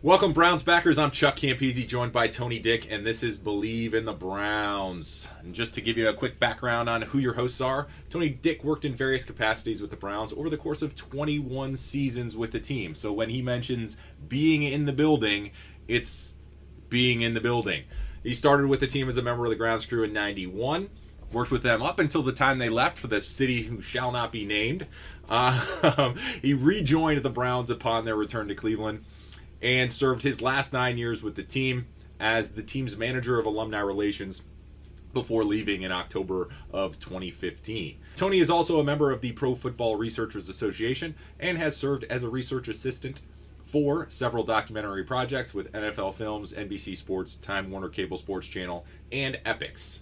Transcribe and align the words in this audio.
Welcome, 0.00 0.32
Browns 0.32 0.62
backers. 0.62 0.96
I'm 0.96 1.10
Chuck 1.10 1.34
Campese, 1.34 1.84
joined 1.84 2.12
by 2.12 2.28
Tony 2.28 2.60
Dick, 2.60 2.86
and 2.88 3.04
this 3.04 3.24
is 3.24 3.36
Bleav 3.36 3.94
in 3.94 4.04
the 4.04 4.12
Browns. 4.12 5.26
And 5.40 5.52
just 5.52 5.74
to 5.74 5.80
give 5.80 5.98
you 5.98 6.08
a 6.08 6.14
quick 6.14 6.38
background 6.38 6.88
on 6.88 7.02
who 7.02 7.18
your 7.18 7.34
hosts 7.34 7.60
are, 7.60 7.88
Tony 8.08 8.28
Dick 8.28 8.62
worked 8.62 8.84
in 8.84 8.94
various 8.94 9.24
capacities 9.24 9.80
with 9.80 9.90
the 9.90 9.96
Browns 9.96 10.32
over 10.32 10.48
the 10.48 10.56
course 10.56 10.82
of 10.82 10.94
21 10.94 11.76
seasons 11.76 12.36
with 12.36 12.52
the 12.52 12.60
team. 12.60 12.94
So 12.94 13.12
when 13.12 13.28
he 13.28 13.42
mentions 13.42 13.96
being 14.28 14.62
in 14.62 14.84
the 14.84 14.92
building, 14.92 15.50
it's 15.88 16.34
being 16.88 17.22
in 17.22 17.34
the 17.34 17.40
building. 17.40 17.82
He 18.22 18.34
started 18.34 18.68
with 18.68 18.78
the 18.78 18.86
team 18.86 19.08
as 19.08 19.16
a 19.16 19.22
member 19.22 19.46
of 19.46 19.50
the 19.50 19.56
grounds 19.56 19.84
crew 19.84 20.04
in 20.04 20.12
91 20.12 20.90
worked 21.32 21.50
with 21.50 21.62
them 21.62 21.82
up 21.82 21.98
until 21.98 22.22
the 22.22 22.32
time 22.32 22.58
they 22.58 22.70
left 22.70 22.96
for 22.96 23.06
the 23.08 23.20
city 23.20 23.64
who 23.64 23.82
shall 23.82 24.10
not 24.10 24.32
be 24.32 24.46
named. 24.46 24.86
Uh, 25.28 26.14
he 26.42 26.54
rejoined 26.54 27.22
the 27.22 27.28
Browns 27.28 27.68
upon 27.68 28.06
their 28.06 28.16
return 28.16 28.48
to 28.48 28.54
Cleveland 28.54 29.04
and 29.62 29.92
served 29.92 30.22
his 30.22 30.40
last 30.40 30.72
nine 30.72 30.98
years 30.98 31.22
with 31.22 31.34
the 31.34 31.42
team 31.42 31.86
as 32.20 32.50
the 32.50 32.62
team's 32.62 32.96
manager 32.96 33.38
of 33.38 33.46
alumni 33.46 33.80
relations 33.80 34.42
before 35.12 35.44
leaving 35.44 35.82
in 35.82 35.92
October 35.92 36.48
of 36.70 37.00
2015. 37.00 37.98
Tony 38.16 38.40
is 38.40 38.50
also 38.50 38.78
a 38.78 38.84
member 38.84 39.10
of 39.10 39.20
the 39.20 39.32
Pro 39.32 39.54
Football 39.54 39.96
Researchers 39.96 40.48
Association 40.48 41.14
and 41.40 41.58
has 41.58 41.76
served 41.76 42.04
as 42.04 42.22
a 42.22 42.28
research 42.28 42.68
assistant 42.68 43.22
for 43.66 44.06
several 44.10 44.44
documentary 44.44 45.04
projects 45.04 45.52
with 45.52 45.72
NFL 45.72 46.14
Films, 46.14 46.52
NBC 46.52 46.96
Sports, 46.96 47.36
Time 47.36 47.70
Warner 47.70 47.88
Cable 47.88 48.16
Sports 48.16 48.46
Channel, 48.46 48.84
and 49.12 49.38
Epix. 49.44 50.00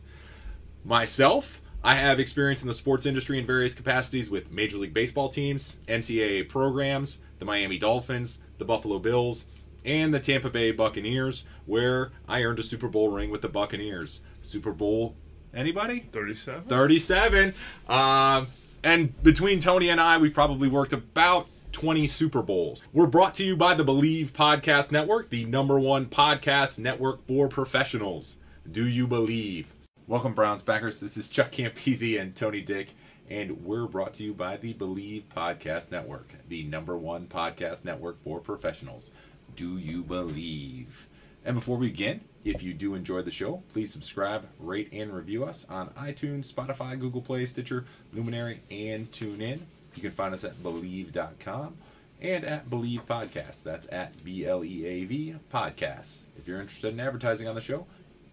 Myself, 0.85 1.61
I 1.83 1.97
have 1.97 2.21
experience 2.21 2.63
in 2.63 2.69
the 2.69 2.75
sports 2.75 3.07
industry 3.07 3.39
in 3.39 3.47
various 3.47 3.75
capacities 3.75 4.31
with 4.31 4.51
Major 4.51 4.79
League 4.79 4.95
Baseball 4.95 5.29
teams, 5.29 5.75
NCAA 5.89 6.49
programs, 6.49 7.19
the 7.39 7.45
Miami 7.45 7.79
Dolphins, 7.79 8.39
the 8.59 8.65
Buffalo 8.65 8.99
Bills, 8.99 9.47
and 9.85 10.13
the 10.13 10.21
Tampa 10.21 10.51
Bay 10.51 10.73
Buccaneers, 10.73 11.45
where 11.65 12.11
I 12.29 12.43
earned 12.43 12.59
a 12.59 12.63
Super 12.63 12.89
Bowl 12.89 13.11
ring 13.11 13.31
with 13.31 13.43
the 13.43 13.49
Buccaneers. 13.49 14.21
Super 14.43 14.73
Bowl, 14.73 15.17
anybody? 15.55 16.09
37? 16.13 16.65
37. 16.65 17.55
Um, 17.89 18.49
and 18.83 19.23
between 19.23 19.61
Tony 19.61 19.89
and 19.89 20.01
I, 20.01 20.19
we've 20.19 20.35
probably 20.35 20.69
worked 20.69 20.93
about 20.93 21.49
20 21.73 22.07
Super 22.07 22.43
Bowls. 22.43 22.83
We're 22.93 23.07
brought 23.07 23.35
to 23.35 23.45
you 23.45 23.57
by 23.57 23.75
the 23.75 23.85
Bleav 23.85 24.31
Podcast 24.31 24.91
Network, 24.91 25.29
the 25.31 25.45
number 25.45 25.79
one 25.79 26.07
podcast 26.07 26.79
network 26.79 27.27
for 27.27 27.49
professionals. 27.49 28.37
Do 28.71 28.87
you 28.87 29.07
believe? 29.07 29.67
Welcome, 30.07 30.35
Browns 30.35 30.63
backers. 30.63 31.01
This 31.01 31.17
is 31.17 31.29
Chuck 31.29 31.53
Campese 31.53 32.21
and 32.21 32.35
Tony 32.35 32.63
Dick, 32.63 32.95
and 33.29 33.65
we're 33.65 33.87
brought 33.87 34.15
to 34.15 34.25
you 34.25 34.35
by 34.35 34.57
the 34.57 34.75
Bleav 34.75 35.25
Podcast 35.35 35.91
Network, 35.91 36.29
the 36.49 36.63
number 36.65 36.97
one 36.97 37.27
podcast 37.27 37.85
network 37.85 38.23
for 38.23 38.41
professionals. 38.41 39.11
Do 39.57 39.79
you 39.79 40.03
believe? 40.03 41.09
And 41.45 41.55
before 41.55 41.77
we 41.79 41.89
begin, 41.89 42.21
if 42.45 42.63
you 42.63 42.75
do 42.75 42.95
enjoy 42.95 43.23
the 43.23 43.31
show, 43.31 43.63
please 43.73 43.93
subscribe, 43.93 44.47
rate, 44.59 44.93
and 44.93 45.15
review 45.15 45.45
us 45.45 45.67
on 45.69 45.89
iTunes, 45.91 46.53
Spotify, 46.53 46.99
Google 46.99 47.23
Play, 47.23 47.47
Stitcher, 47.47 47.85
Luminary, 48.13 48.61
and 48.71 49.11
TuneIn. 49.13 49.61
You 49.95 50.03
can 50.03 50.13
find 50.13 50.35
us 50.35 50.45
at 50.45 50.63
Bleav.com 50.63 51.77
and 52.21 52.45
at 52.45 52.69
Bleav 52.69 53.05
Podcast. 53.07 53.63
That's 53.63 53.89
at 53.91 54.23
B 54.25 54.47
L 54.47 54.65
E 54.65 54.87
A 54.87 55.05
V 55.05 55.37
Podcasts. 55.53 56.23
If 56.39 56.47
you're 56.47 56.61
interested 56.61 56.93
in 56.93 57.01
advertising 57.01 57.49
on 57.49 57.55
the 57.55 57.61
show, 57.61 57.87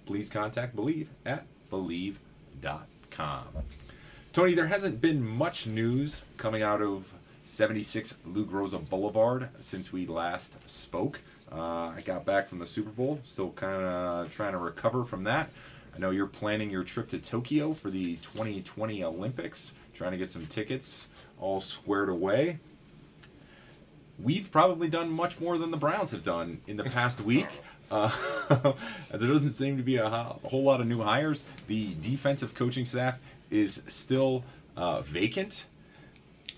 please 0.05 0.29
contact 0.29 0.75
Bleav 0.75 1.07
at 1.25 1.45
Bleav.com. 1.71 3.47
Tony, 4.33 4.55
there 4.55 4.65
hasn't 4.65 4.99
been 4.99 5.23
much 5.23 5.67
news 5.67 6.23
coming 6.37 6.63
out 6.63 6.81
of 6.81 7.13
76 7.43 8.15
Lou 8.25 8.47
Groza 8.47 8.79
Boulevard 8.89 9.49
since 9.59 9.93
we 9.93 10.07
last 10.07 10.57
spoke. 10.67 11.21
Uh, 11.51 11.89
I 11.95 12.01
got 12.03 12.25
back 12.25 12.47
from 12.47 12.57
the 12.57 12.65
Super 12.65 12.89
Bowl, 12.89 13.19
still 13.25 13.51
kind 13.51 13.83
of 13.83 14.31
trying 14.31 14.53
to 14.53 14.57
recover 14.57 15.03
from 15.03 15.25
that. 15.25 15.51
I 15.95 15.99
know 15.99 16.09
you're 16.09 16.25
planning 16.25 16.71
your 16.71 16.83
trip 16.83 17.09
to 17.09 17.19
Tokyo 17.19 17.73
for 17.73 17.91
the 17.91 18.15
2020 18.23 19.03
Olympics, 19.03 19.73
trying 19.93 20.13
to 20.13 20.17
get 20.17 20.31
some 20.31 20.47
tickets 20.47 21.09
all 21.39 21.61
squared 21.61 22.09
away. 22.09 22.57
We've 24.17 24.51
probably 24.51 24.89
done 24.89 25.11
much 25.11 25.39
more 25.39 25.59
than 25.59 25.69
the 25.69 25.77
Browns 25.77 26.09
have 26.09 26.23
done 26.23 26.61
in 26.65 26.77
the 26.77 26.85
past 26.85 27.21
week. 27.23 27.61
Uh, 27.91 28.09
as 29.11 29.21
there 29.21 29.29
doesn't 29.29 29.51
seem 29.51 29.77
to 29.77 29.83
be 29.83 29.97
a, 29.97 30.09
ho- 30.09 30.39
a, 30.43 30.47
whole 30.47 30.63
lot 30.63 30.81
of 30.81 30.87
new 30.87 31.03
hires, 31.03 31.43
the 31.67 31.93
defensive 32.01 32.55
coaching 32.55 32.85
staff 32.85 33.19
is 33.53 33.83
still 33.87 34.43
uh, 34.75 35.01
vacant, 35.01 35.65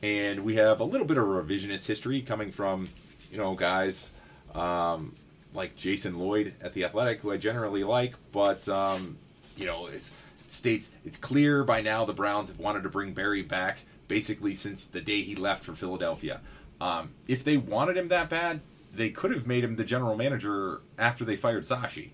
and 0.02 0.46
we 0.46 0.56
have 0.56 0.80
a 0.80 0.84
little 0.84 1.06
bit 1.06 1.18
of 1.18 1.26
revisionist 1.26 1.86
history 1.86 2.22
coming 2.22 2.52
from, 2.52 2.90
you 3.30 3.38
know, 3.38 3.54
guys 3.54 4.12
um, 4.54 5.14
like 5.54 5.76
Jason 5.76 6.18
Lloyd 6.18 6.54
at 6.62 6.74
the 6.74 6.86
Athletic, 6.86 7.20
who 7.20 7.32
I 7.32 7.38
generally 7.38 7.84
like, 7.84 8.16
but 8.32 8.68
um, 8.70 9.18
you 9.58 9.66
know, 9.66 9.88
it 9.88 10.10
states 10.48 10.92
it's 11.04 11.18
clear 11.18 11.64
by 11.64 11.82
now 11.82 12.06
the 12.06 12.14
Browns 12.14 12.50
have 12.50 12.60
wanted 12.60 12.84
to 12.84 12.90
bring 12.90 13.14
Barry 13.14 13.42
back 13.42 13.80
basically 14.08 14.56
since 14.56 14.86
the 14.86 15.02
day 15.02 15.22
he 15.22 15.36
left 15.36 15.64
for 15.64 15.76
Philadelphia. 15.76 16.40
Um, 16.80 17.12
if 17.28 17.44
they 17.44 17.58
wanted 17.58 17.98
him 17.98 18.08
that 18.10 18.30
bad, 18.30 18.62
they 18.94 19.10
could 19.10 19.32
have 19.32 19.48
made 19.48 19.64
him 19.64 19.76
the 19.76 19.84
general 19.84 20.16
manager 20.16 20.82
after 20.98 21.26
they 21.26 21.36
fired 21.36 21.64
Sashi. 21.64 22.12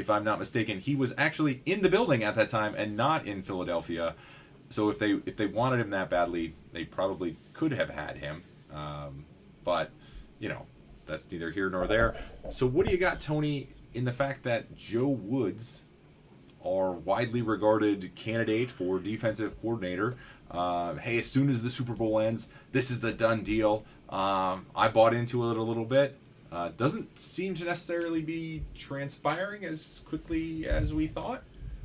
If 0.00 0.10
I'm 0.10 0.24
not 0.24 0.38
mistaken, 0.38 0.80
he 0.80 0.96
was 0.96 1.14
actually 1.18 1.62
in 1.66 1.82
the 1.82 1.88
building 1.88 2.24
at 2.24 2.34
that 2.36 2.48
time 2.48 2.74
and 2.74 2.96
not 2.96 3.26
in 3.26 3.42
Philadelphia. 3.42 4.14
So 4.70 4.88
if 4.88 4.98
they 4.98 5.20
if 5.26 5.36
they 5.36 5.46
wanted 5.46 5.80
him 5.80 5.90
that 5.90 6.10
badly, 6.10 6.54
they 6.72 6.84
probably 6.84 7.36
could 7.52 7.72
have 7.72 7.90
had 7.90 8.16
him. 8.16 8.42
Um, 8.72 9.24
but 9.64 9.90
you 10.38 10.48
know, 10.48 10.66
that's 11.06 11.30
neither 11.30 11.50
here 11.50 11.68
nor 11.68 11.86
there. 11.86 12.16
So 12.50 12.66
what 12.66 12.86
do 12.86 12.92
you 12.92 12.98
got, 12.98 13.20
Tony, 13.20 13.68
in 13.94 14.04
the 14.04 14.12
fact 14.12 14.42
that 14.44 14.76
Joe 14.76 15.08
Woods, 15.08 15.82
our 16.64 16.92
widely 16.92 17.42
regarded 17.42 18.14
candidate 18.14 18.70
for 18.70 18.98
defensive 18.98 19.60
coordinator, 19.60 20.16
uh, 20.50 20.94
hey, 20.94 21.18
as 21.18 21.26
soon 21.26 21.48
as 21.50 21.62
the 21.62 21.70
Super 21.70 21.92
Bowl 21.92 22.18
ends, 22.18 22.48
this 22.72 22.90
is 22.90 23.04
a 23.04 23.12
done 23.12 23.42
deal. 23.42 23.84
Um, 24.08 24.66
I 24.74 24.88
bought 24.88 25.14
into 25.14 25.50
it 25.50 25.56
a 25.56 25.62
little 25.62 25.84
bit. 25.84 26.16
Uh, 26.52 26.70
doesn't 26.76 27.18
seem 27.18 27.54
to 27.54 27.64
necessarily 27.64 28.22
be 28.22 28.62
transpiring 28.76 29.64
as 29.64 30.00
quickly 30.04 30.66
as 30.66 30.92
we 30.92 31.06
thought. 31.06 31.44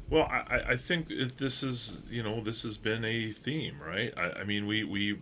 Well, 0.10 0.24
I, 0.24 0.62
I 0.70 0.78
think 0.78 1.10
this 1.38 1.64
is 1.64 2.04
you 2.10 2.24
know 2.24 2.42
this 2.42 2.64
has 2.64 2.78
been 2.78 3.04
a 3.06 3.32
theme, 3.32 3.78
right? 3.86 4.14
I, 4.18 4.42
I 4.42 4.44
mean, 4.44 4.68
we 4.68 4.84
we 4.84 5.22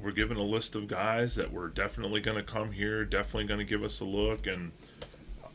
were 0.00 0.12
given 0.12 0.36
a 0.36 0.42
list 0.42 0.76
of 0.76 0.86
guys 0.86 1.34
that 1.34 1.52
were 1.52 1.68
definitely 1.68 2.20
going 2.20 2.36
to 2.36 2.42
come 2.42 2.72
here, 2.72 3.04
definitely 3.04 3.44
going 3.44 3.58
to 3.58 3.64
give 3.64 3.82
us 3.82 4.00
a 4.00 4.04
look, 4.04 4.46
and 4.46 4.72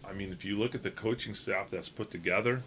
I 0.03 0.13
mean, 0.13 0.31
if 0.31 0.43
you 0.43 0.57
look 0.57 0.75
at 0.75 0.83
the 0.83 0.91
coaching 0.91 1.33
staff 1.33 1.69
that's 1.69 1.89
put 1.89 2.11
together, 2.11 2.63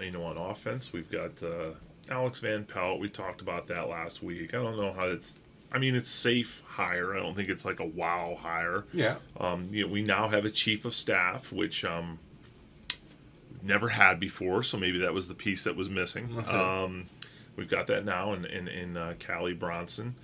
you 0.00 0.10
know, 0.10 0.24
on 0.24 0.36
offense, 0.36 0.92
we've 0.92 1.10
got 1.10 1.42
uh, 1.42 1.70
Alex 2.10 2.40
Van 2.40 2.64
Pelt, 2.64 3.00
we 3.00 3.08
talked 3.08 3.40
about 3.40 3.68
that 3.68 3.88
last 3.88 4.22
week. 4.22 4.54
I 4.54 4.58
don't 4.58 4.76
know 4.76 4.92
how 4.92 5.06
it's. 5.06 5.40
I 5.72 5.78
mean, 5.78 5.94
it's 5.94 6.10
safe 6.10 6.62
hire. 6.66 7.14
I 7.14 7.20
don't 7.20 7.34
think 7.34 7.48
it's 7.48 7.64
like 7.64 7.80
a 7.80 7.84
wow 7.84 8.38
hire. 8.40 8.84
Yeah. 8.92 9.16
Um, 9.38 9.68
you 9.72 9.86
know, 9.86 9.92
we 9.92 10.02
now 10.02 10.28
have 10.28 10.44
a 10.44 10.50
chief 10.50 10.84
of 10.84 10.94
staff, 10.94 11.52
which 11.52 11.84
um, 11.84 12.18
never 13.62 13.88
had 13.90 14.20
before. 14.20 14.62
So 14.62 14.76
maybe 14.76 14.98
that 14.98 15.12
was 15.12 15.28
the 15.28 15.34
piece 15.34 15.64
that 15.64 15.76
was 15.76 15.90
missing. 15.90 16.44
Um, 16.48 17.06
we've 17.56 17.68
got 17.68 17.86
that 17.88 18.04
now 18.04 18.32
in 18.32 18.44
in, 18.44 18.68
in 18.68 18.96
uh, 18.96 19.14
Callie 19.24 19.54
Brownson, 19.54 20.14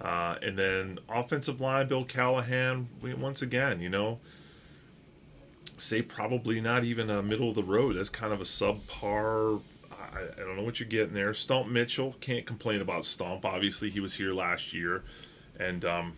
uh, 0.00 0.36
and 0.42 0.58
then 0.58 0.98
offensive 1.08 1.60
line 1.60 1.88
Bill 1.88 2.04
Callahan. 2.04 2.88
We, 3.00 3.14
once 3.14 3.42
again, 3.42 3.80
you 3.80 3.88
know, 3.88 4.20
say 5.78 6.02
probably 6.02 6.60
not 6.60 6.84
even 6.84 7.10
a 7.10 7.22
middle 7.22 7.48
of 7.48 7.54
the 7.54 7.62
road. 7.62 7.96
That's 7.96 8.08
kind 8.08 8.32
of 8.32 8.40
a 8.40 8.44
subpar. 8.44 9.60
I, 10.14 10.20
I 10.20 10.44
don't 10.44 10.56
know 10.56 10.62
what 10.62 10.80
you're 10.80 10.88
getting 10.88 11.14
there. 11.14 11.34
Stump 11.34 11.68
Mitchell 11.68 12.16
can't 12.20 12.46
complain 12.46 12.80
about 12.80 13.04
Stump. 13.04 13.44
Obviously, 13.44 13.90
he 13.90 14.00
was 14.00 14.14
here 14.14 14.32
last 14.32 14.72
year, 14.72 15.02
and 15.58 15.84
um, 15.84 16.14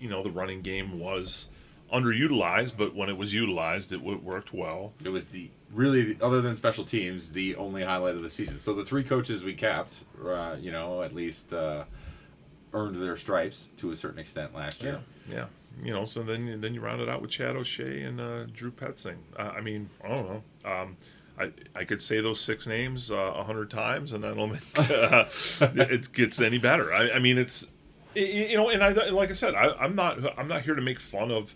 you 0.00 0.08
know 0.08 0.22
the 0.22 0.30
running 0.30 0.62
game 0.62 0.98
was 0.98 1.48
underutilized, 1.92 2.76
but 2.76 2.94
when 2.94 3.08
it 3.08 3.16
was 3.16 3.32
utilized, 3.32 3.92
it 3.92 3.98
w- 3.98 4.18
worked 4.18 4.52
well. 4.52 4.92
It 5.04 5.10
was 5.10 5.28
the 5.28 5.50
really, 5.72 6.16
other 6.20 6.40
than 6.40 6.56
special 6.56 6.84
teams, 6.84 7.32
the 7.32 7.56
only 7.56 7.84
highlight 7.84 8.16
of 8.16 8.22
the 8.22 8.30
season. 8.30 8.60
So 8.60 8.72
the 8.74 8.84
three 8.84 9.04
coaches 9.04 9.44
we 9.44 9.54
capped, 9.54 10.00
uh, 10.24 10.56
you 10.60 10.72
know, 10.72 11.02
at 11.02 11.14
least 11.14 11.52
uh, 11.52 11.84
earned 12.72 12.96
their 12.96 13.16
stripes 13.16 13.70
to 13.78 13.90
a 13.90 13.96
certain 13.96 14.18
extent 14.18 14.54
last 14.54 14.82
year. 14.82 15.00
Yeah, 15.30 15.46
you 15.82 15.92
know. 15.92 16.04
So 16.04 16.22
then 16.22 16.60
then 16.60 16.74
you 16.74 16.80
round 16.80 17.00
it 17.00 17.08
out 17.08 17.22
with 17.22 17.30
Chad 17.30 17.56
O'Shea 17.56 18.02
and 18.02 18.20
uh, 18.20 18.44
Drew 18.46 18.70
Petzing. 18.70 19.18
Uh, 19.38 19.52
I 19.56 19.60
mean, 19.60 19.88
I 20.04 20.08
don't 20.08 20.28
know. 20.28 20.70
Um, 20.70 20.96
I, 21.38 21.52
I 21.74 21.84
could 21.84 22.00
say 22.00 22.20
those 22.20 22.40
six 22.40 22.66
names 22.66 23.10
uh, 23.10 23.14
a 23.14 23.44
hundred 23.44 23.70
times, 23.70 24.12
and 24.12 24.24
I 24.24 24.34
don't 24.34 24.56
think 24.56 24.90
uh, 24.90 25.24
it 25.60 26.12
gets 26.12 26.40
any 26.40 26.58
better. 26.58 26.92
I, 26.92 27.12
I 27.12 27.18
mean, 27.18 27.36
it's 27.36 27.66
you 28.14 28.56
know, 28.56 28.70
and 28.70 28.82
I 28.82 28.90
like 29.10 29.30
I 29.30 29.34
said, 29.34 29.54
I, 29.54 29.72
I'm 29.72 29.94
not 29.94 30.38
I'm 30.38 30.48
not 30.48 30.62
here 30.62 30.74
to 30.74 30.82
make 30.82 30.98
fun 30.98 31.30
of 31.30 31.54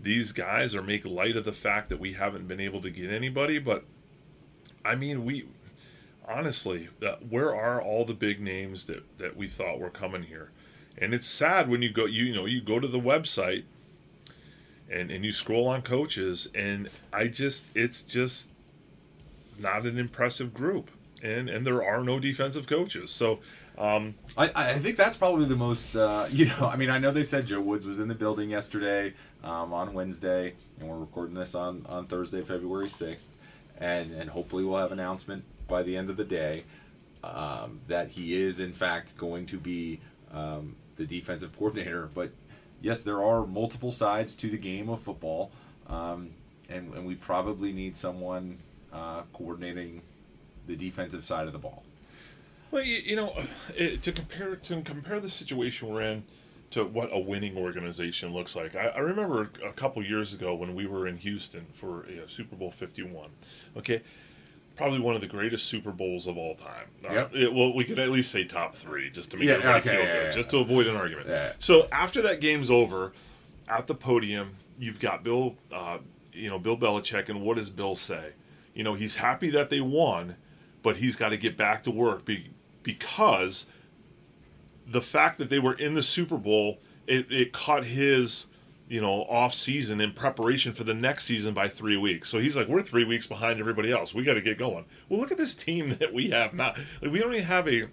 these 0.00 0.32
guys 0.32 0.74
or 0.74 0.82
make 0.82 1.04
light 1.04 1.36
of 1.36 1.44
the 1.44 1.52
fact 1.52 1.88
that 1.88 1.98
we 1.98 2.12
haven't 2.12 2.46
been 2.46 2.60
able 2.60 2.80
to 2.82 2.90
get 2.90 3.10
anybody, 3.10 3.58
but 3.58 3.84
I 4.84 4.94
mean, 4.94 5.24
we 5.24 5.46
honestly, 6.28 6.88
uh, 7.04 7.16
where 7.28 7.54
are 7.54 7.80
all 7.82 8.04
the 8.04 8.14
big 8.14 8.40
names 8.40 8.86
that 8.86 9.18
that 9.18 9.36
we 9.36 9.48
thought 9.48 9.80
were 9.80 9.90
coming 9.90 10.24
here? 10.24 10.50
And 10.98 11.12
it's 11.12 11.26
sad 11.26 11.68
when 11.68 11.82
you 11.82 11.92
go, 11.92 12.06
you, 12.06 12.24
you 12.24 12.34
know, 12.34 12.46
you 12.46 12.60
go 12.60 12.80
to 12.80 12.88
the 12.88 13.00
website 13.00 13.64
and 14.88 15.10
and 15.10 15.24
you 15.24 15.32
scroll 15.32 15.66
on 15.66 15.82
coaches, 15.82 16.48
and 16.54 16.88
I 17.12 17.26
just, 17.26 17.66
it's 17.74 18.02
just 18.02 18.50
not 19.58 19.86
an 19.86 19.98
impressive 19.98 20.54
group, 20.54 20.90
and 21.22 21.48
and 21.48 21.66
there 21.66 21.84
are 21.84 22.02
no 22.02 22.18
defensive 22.18 22.66
coaches, 22.66 23.10
so. 23.10 23.40
Um, 23.78 24.14
I, 24.38 24.50
I 24.54 24.78
think 24.78 24.96
that's 24.96 25.18
probably 25.18 25.44
the 25.44 25.54
most, 25.54 25.94
uh, 25.94 26.28
you 26.30 26.46
know, 26.46 26.66
I 26.66 26.76
mean, 26.76 26.88
I 26.88 26.98
know 26.98 27.10
they 27.10 27.22
said 27.22 27.46
Joe 27.46 27.60
Woods 27.60 27.84
was 27.84 28.00
in 28.00 28.08
the 28.08 28.14
building 28.14 28.48
yesterday 28.48 29.12
um, 29.44 29.74
on 29.74 29.92
Wednesday, 29.92 30.54
and 30.80 30.88
we're 30.88 30.96
recording 30.96 31.34
this 31.34 31.54
on, 31.54 31.84
on 31.86 32.06
Thursday, 32.06 32.40
February 32.40 32.88
6th, 32.88 33.26
and, 33.76 34.12
and 34.12 34.30
hopefully 34.30 34.64
we'll 34.64 34.78
have 34.78 34.92
announcement 34.92 35.44
by 35.68 35.82
the 35.82 35.94
end 35.94 36.08
of 36.08 36.16
the 36.16 36.24
day 36.24 36.64
um, 37.22 37.80
that 37.88 38.08
he 38.08 38.40
is, 38.40 38.60
in 38.60 38.72
fact, 38.72 39.16
going 39.16 39.46
to 39.46 39.58
be 39.58 40.00
um, 40.32 40.76
the 40.96 41.04
defensive 41.04 41.56
coordinator. 41.56 42.08
But 42.12 42.30
yes, 42.80 43.02
there 43.02 43.22
are 43.22 43.46
multiple 43.46 43.92
sides 43.92 44.34
to 44.36 44.50
the 44.50 44.58
game 44.58 44.88
of 44.88 45.00
football, 45.00 45.50
um, 45.88 46.30
and, 46.68 46.92
and 46.94 47.06
we 47.06 47.14
probably 47.14 47.72
need 47.72 47.96
someone 47.96 48.58
uh, 48.92 49.22
coordinating 49.32 50.02
the 50.66 50.76
defensive 50.76 51.24
side 51.24 51.46
of 51.46 51.52
the 51.52 51.58
ball. 51.58 51.84
Well, 52.70 52.82
you, 52.82 52.96
you 53.04 53.16
know, 53.16 53.34
it, 53.76 54.02
to 54.02 54.12
compare 54.12 54.56
to 54.56 54.82
compare 54.82 55.20
the 55.20 55.30
situation 55.30 55.88
we're 55.88 56.02
in 56.02 56.24
to 56.70 56.84
what 56.84 57.10
a 57.12 57.18
winning 57.18 57.56
organization 57.56 58.32
looks 58.34 58.56
like. 58.56 58.74
I, 58.74 58.88
I 58.88 58.98
remember 58.98 59.50
a 59.64 59.72
couple 59.72 60.04
years 60.04 60.34
ago 60.34 60.54
when 60.54 60.74
we 60.74 60.86
were 60.86 61.06
in 61.06 61.18
Houston 61.18 61.66
for 61.72 62.04
Super 62.26 62.56
Bowl 62.56 62.72
Fifty 62.72 63.02
One. 63.02 63.30
Okay, 63.76 64.02
probably 64.76 64.98
one 64.98 65.14
of 65.14 65.20
the 65.20 65.26
greatest 65.28 65.66
Super 65.66 65.92
Bowls 65.92 66.26
of 66.26 66.36
all 66.36 66.54
time. 66.54 66.88
Yep. 67.02 67.32
Uh, 67.34 67.38
it, 67.38 67.54
well, 67.54 67.72
we 67.72 67.84
could 67.84 67.98
at 67.98 68.10
least 68.10 68.30
say 68.30 68.44
top 68.44 68.74
three 68.74 69.10
just 69.10 69.30
to 69.30 69.36
make 69.36 69.46
Yeah, 69.46 69.54
everybody 69.54 69.78
okay, 69.78 69.90
feel 69.90 70.00
yeah, 70.00 70.12
good, 70.14 70.24
yeah, 70.26 70.32
just 70.32 70.50
to 70.50 70.58
avoid 70.58 70.86
an 70.88 70.96
argument. 70.96 71.28
So 71.58 71.88
after 71.92 72.20
that 72.22 72.40
game's 72.40 72.70
over, 72.70 73.12
at 73.68 73.86
the 73.86 73.94
podium, 73.94 74.56
you've 74.78 75.00
got 75.00 75.22
Bill, 75.22 75.54
uh, 75.72 75.98
you 76.32 76.48
know, 76.48 76.58
Bill 76.58 76.76
Belichick, 76.76 77.28
and 77.28 77.42
what 77.42 77.56
does 77.56 77.70
Bill 77.70 77.94
say? 77.94 78.30
You 78.76 78.84
know, 78.84 78.92
he's 78.92 79.16
happy 79.16 79.48
that 79.50 79.70
they 79.70 79.80
won, 79.80 80.36
but 80.82 80.98
he's 80.98 81.16
got 81.16 81.30
to 81.30 81.38
get 81.38 81.56
back 81.56 81.82
to 81.84 81.90
work 81.90 82.26
be, 82.26 82.50
because 82.82 83.64
the 84.86 85.00
fact 85.00 85.38
that 85.38 85.48
they 85.48 85.58
were 85.58 85.72
in 85.72 85.94
the 85.94 86.02
Super 86.02 86.36
Bowl, 86.36 86.78
it, 87.06 87.26
it 87.32 87.54
caught 87.54 87.84
his, 87.84 88.48
you 88.86 89.00
know, 89.00 89.22
off 89.30 89.54
season 89.54 89.98
in 89.98 90.12
preparation 90.12 90.74
for 90.74 90.84
the 90.84 90.92
next 90.92 91.24
season 91.24 91.54
by 91.54 91.68
three 91.68 91.96
weeks. 91.96 92.28
So 92.28 92.38
he's 92.38 92.54
like, 92.54 92.68
we're 92.68 92.82
three 92.82 93.04
weeks 93.04 93.26
behind 93.26 93.60
everybody 93.60 93.90
else. 93.90 94.12
We 94.12 94.24
got 94.24 94.34
to 94.34 94.42
get 94.42 94.58
going. 94.58 94.84
Well, 95.08 95.18
look 95.18 95.32
at 95.32 95.38
this 95.38 95.54
team 95.54 95.94
that 95.98 96.12
we 96.12 96.28
have 96.30 96.52
now. 96.52 96.74
Like, 97.00 97.10
we 97.10 97.18
don't 97.18 97.32
even 97.32 97.46
have 97.46 97.66
a 97.66 97.88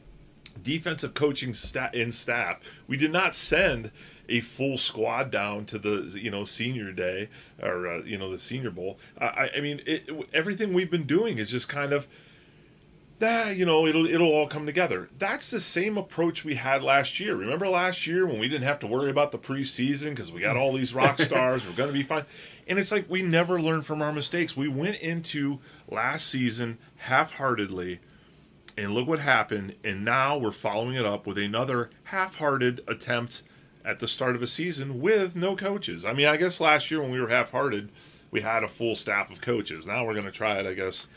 defensive 0.62 1.14
coaching 1.14 1.54
sta- 1.54 1.92
in 1.94 2.12
staff. 2.12 2.60
We 2.88 2.98
did 2.98 3.14
not 3.14 3.36
send 3.36 3.90
a 4.30 4.40
full 4.42 4.78
squad 4.78 5.31
down 5.31 5.66
to 5.66 5.78
the 5.78 6.18
you 6.20 6.31
know 6.31 6.46
senior 6.46 6.92
day 6.92 7.30
or 7.62 7.88
uh, 7.88 8.04
you 8.04 8.18
know 8.18 8.31
the 8.31 8.38
senior 8.38 8.72
bowl. 8.72 8.98
I, 9.20 9.50
I 9.58 9.62
mean, 9.62 9.81
it, 9.86 10.10
everything 10.34 10.74
we've 10.74 10.92
been 10.92 11.06
doing 11.06 11.38
is 11.38 11.50
just 11.50 11.68
kind 11.70 11.94
of 11.94 12.08
that 13.20 13.56
you 13.56 13.66
know 13.66 13.86
it'll 13.86 14.06
it'll 14.06 14.31
all 14.31 14.48
come 14.48 14.66
together. 14.66 15.10
That's 15.18 15.52
the 15.52 15.60
same 15.60 15.98
approach 15.98 16.44
we 16.44 16.56
had 16.56 16.84
last 16.84 17.20
year. 17.20 17.36
Remember 17.36 17.68
last 17.68 18.08
year 18.08 18.25
when 18.25 18.40
we 18.40 18.48
didn't 18.48 18.66
have 18.66 18.80
to 18.80 18.88
worry 18.88 19.10
about 19.10 19.31
the 19.31 19.40
preseason 19.40 20.10
because 20.10 20.31
we 20.31 20.42
got 20.42 20.58
all 20.58 20.74
these 20.74 20.94
rock 20.94 21.20
stars, 21.22 21.66
we're 21.66 21.74
going 21.74 21.90
to 21.90 21.94
be 21.94 22.04
fine. 22.04 22.25
And 22.68 22.80
it's 22.80 22.92
like 22.92 23.10
we 23.10 23.22
never 23.22 23.62
learn 23.62 23.81
from 23.81 24.02
our 24.02 24.14
mistakes. 24.14 24.56
We 24.56 24.70
went 24.70 24.98
into 24.98 25.60
last 25.90 26.28
season 26.30 26.78
half-heartedly 26.98 28.00
and 28.78 28.94
look 28.94 29.08
what 29.08 29.20
happened 29.20 29.75
and 29.84 30.04
now 30.04 30.38
we're 30.38 30.52
following 30.52 30.96
it 30.96 31.06
up 31.06 31.28
with 31.28 31.38
another 31.38 31.92
half-hearted 32.06 32.81
attempt 32.88 33.44
at 33.86 34.00
the 34.00 34.08
start 34.08 34.36
of 34.36 34.42
a 34.42 34.48
season 34.48 35.02
with 35.02 35.36
no 35.36 35.56
coaches. 35.56 36.06
I 36.06 36.14
mean, 36.14 36.28
I 36.28 36.38
guess 36.38 36.60
last 36.60 36.90
year 36.90 37.02
when 37.02 37.12
we 37.12 37.20
were 37.20 37.30
half-hearted, 37.30 37.90
we 38.32 38.42
had 38.42 38.64
a 38.64 38.68
full 38.68 38.96
staff 38.96 39.32
of 39.32 39.42
coaches. 39.42 39.86
Now 39.86 40.06
we're 40.06 40.14
going 40.14 40.26
to 40.26 40.32
try 40.32 40.60
it, 40.60 40.66
I 40.66 40.74
guess, 40.74 41.08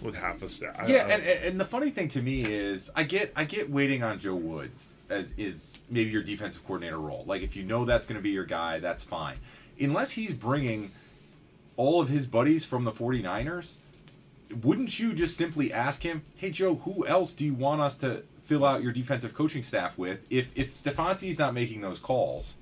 with 0.00 0.14
half 0.14 0.42
a 0.42 0.48
staff. 0.48 0.88
Yeah, 0.88 1.06
and, 1.08 1.22
and 1.22 1.60
the 1.60 1.64
funny 1.64 1.90
thing 1.90 2.08
to 2.08 2.22
me 2.22 2.44
is, 2.44 2.90
I 2.96 3.02
get 3.02 3.32
I 3.36 3.44
get 3.44 3.70
waiting 3.70 4.02
on 4.02 4.18
Joe 4.18 4.34
Woods 4.34 4.94
as 5.10 5.34
is 5.36 5.78
maybe 5.90 6.10
your 6.10 6.22
defensive 6.22 6.64
coordinator 6.64 6.98
role. 6.98 7.24
Like 7.26 7.42
if 7.42 7.54
you 7.54 7.62
know 7.62 7.84
that's 7.84 8.06
going 8.06 8.16
to 8.16 8.22
be 8.22 8.30
your 8.30 8.46
guy, 8.46 8.78
that's 8.80 9.04
fine. 9.04 9.36
Unless 9.78 10.12
he's 10.12 10.32
bringing 10.32 10.92
all 11.76 12.00
of 12.00 12.08
his 12.08 12.26
buddies 12.26 12.64
from 12.64 12.84
the 12.84 12.92
49ers, 12.92 13.76
wouldn't 14.62 14.98
you 14.98 15.12
just 15.12 15.36
simply 15.36 15.72
ask 15.72 16.02
him, 16.02 16.22
"Hey 16.36 16.50
Joe, 16.50 16.76
who 16.76 17.06
else 17.06 17.32
do 17.32 17.44
you 17.44 17.54
want 17.54 17.80
us 17.80 17.96
to 17.98 18.22
fill 18.52 18.64
out 18.66 18.82
your 18.82 18.92
defensive 18.92 19.34
coaching 19.34 19.62
staff 19.62 19.96
with?" 19.96 20.20
If 20.30 20.52
if 20.56 20.74
Stefanski's 20.74 21.38
not 21.38 21.54
making 21.54 21.80
those 21.80 21.98
calls, 21.98 22.56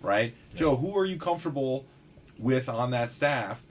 right? 0.00 0.34
Joe, 0.54 0.76
who 0.76 0.96
are 0.96 1.04
you 1.04 1.18
comfortable 1.18 1.84
with 2.38 2.68
on 2.68 2.90
that 2.92 3.10
staff? 3.10 3.62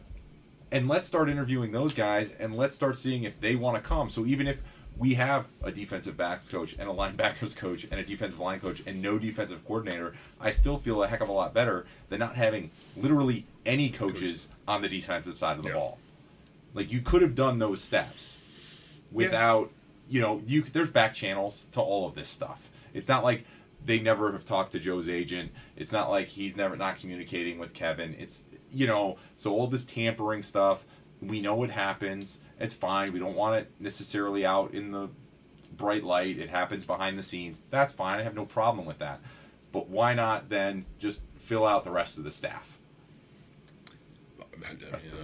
and 0.72 0.88
let's 0.90 1.06
start 1.08 1.30
interviewing 1.30 1.72
those 1.72 1.94
guys 1.94 2.32
and 2.40 2.58
let's 2.58 2.76
start 2.76 2.98
seeing 2.98 3.24
if 3.24 3.40
they 3.40 3.56
want 3.56 3.82
to 3.82 3.88
come. 3.88 4.10
So 4.10 4.26
even 4.26 4.46
if 4.48 4.62
we 4.98 5.14
have 5.14 5.46
a 5.64 5.72
defensive 5.72 6.18
backs 6.18 6.50
coach 6.50 6.76
and 6.78 6.90
a 6.90 6.92
linebackers 6.94 7.56
coach 7.66 7.86
and 7.90 8.00
a 8.00 8.04
defensive 8.04 8.40
line 8.40 8.60
coach 8.60 8.82
and 8.86 9.02
no 9.02 9.18
defensive 9.20 9.64
coordinator, 9.66 10.16
I 10.42 10.52
still 10.52 10.78
feel 10.78 11.02
a 11.04 11.08
heck 11.08 11.22
of 11.22 11.30
a 11.30 11.32
lot 11.32 11.54
better 11.54 11.86
than 12.10 12.20
not 12.20 12.36
having 12.36 12.72
literally 12.98 13.46
any 13.66 13.90
coaches 13.90 14.50
on 14.68 14.82
the 14.82 14.90
defensive 14.90 15.38
side 15.38 15.58
of 15.58 15.64
the 15.64 15.70
Yeah. 15.70 15.76
ball. 15.76 16.00
Like 16.74 16.92
you 16.92 17.00
could 17.00 17.22
have 17.22 17.36
done 17.36 17.60
those 17.60 17.82
steps 17.82 18.36
without, 19.12 19.72
you 20.10 20.22
know, 20.22 20.42
you 20.46 20.64
there's 20.64 20.90
back 20.90 21.14
channels 21.14 21.66
to 21.74 21.82
all 21.82 22.08
of 22.08 22.16
this 22.16 22.30
stuff. 22.30 22.70
It's 22.94 23.08
not 23.08 23.24
like 23.24 23.46
they 23.84 24.00
never 24.00 24.32
have 24.32 24.46
talked 24.46 24.72
to 24.74 24.80
Joe's 24.80 25.10
agent. 25.10 25.52
It's 25.76 25.92
not 25.92 26.10
like 26.10 26.28
he's 26.28 26.56
never 26.56 26.76
not 26.76 26.98
communicating 26.98 27.60
with 27.60 27.74
Kevin. 27.74 28.16
It's 28.18 28.44
you 28.72 28.88
know, 28.88 29.18
so 29.36 29.54
all 29.54 29.68
this 29.68 29.86
tampering 29.86 30.44
stuff, 30.44 30.86
we 31.22 31.42
know 31.42 31.64
it 31.64 31.72
happens. 31.72 32.40
It's 32.60 32.74
fine. 32.74 33.12
We 33.14 33.20
don't 33.20 33.36
want 33.36 33.60
it 33.60 33.72
necessarily 33.80 34.46
out 34.46 34.74
in 34.74 34.92
the 34.92 35.10
bright 35.78 36.04
light. 36.04 36.38
It 36.38 36.50
happens 36.50 36.86
behind 36.86 37.18
the 37.18 37.24
scenes. 37.24 37.62
That's 37.70 37.94
fine. 37.94 38.20
I 38.20 38.24
have 38.24 38.36
no 38.36 38.46
problem 38.46 38.86
with 38.86 39.00
that. 39.00 39.22
But 39.72 39.90
why 39.90 40.14
not 40.14 40.50
then 40.50 40.86
just 41.00 41.22
fill 41.36 41.66
out 41.66 41.84
the 41.84 41.92
rest 41.92 42.18
of 42.18 42.24
the 42.24 42.32
staff? 42.32 42.80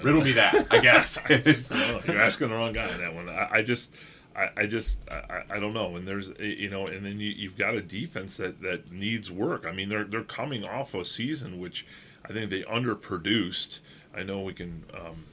Riddle 0.03 0.21
me 0.21 0.33
that, 0.33 0.67
I 0.71 0.79
guess. 0.79 1.17
You're 1.29 2.19
asking 2.19 2.49
the 2.49 2.55
wrong 2.55 2.73
guy 2.73 2.91
on 2.91 2.99
that 2.99 3.15
one. 3.15 3.29
I, 3.29 3.47
I 3.51 3.61
just, 3.63 3.93
I, 4.35 4.49
I 4.57 4.65
just, 4.65 4.99
I, 5.09 5.43
I 5.49 5.59
don't 5.59 5.73
know. 5.73 5.95
And 5.95 6.07
there's, 6.07 6.31
you 6.39 6.69
know, 6.69 6.87
and 6.87 7.05
then 7.05 7.19
you, 7.19 7.29
you've 7.29 7.57
got 7.57 7.75
a 7.75 7.81
defense 7.81 8.37
that 8.37 8.61
that 8.61 8.91
needs 8.91 9.29
work. 9.29 9.65
I 9.65 9.71
mean, 9.71 9.89
they're 9.89 10.05
they're 10.05 10.23
coming 10.23 10.63
off 10.63 10.93
a 10.93 11.03
season 11.03 11.59
which 11.59 11.85
I 12.23 12.33
think 12.33 12.49
they 12.49 12.61
underproduced. 12.63 13.79
I 14.15 14.23
know 14.23 14.41
we 14.41 14.53
can, 14.53 14.83
um, 14.93 15.25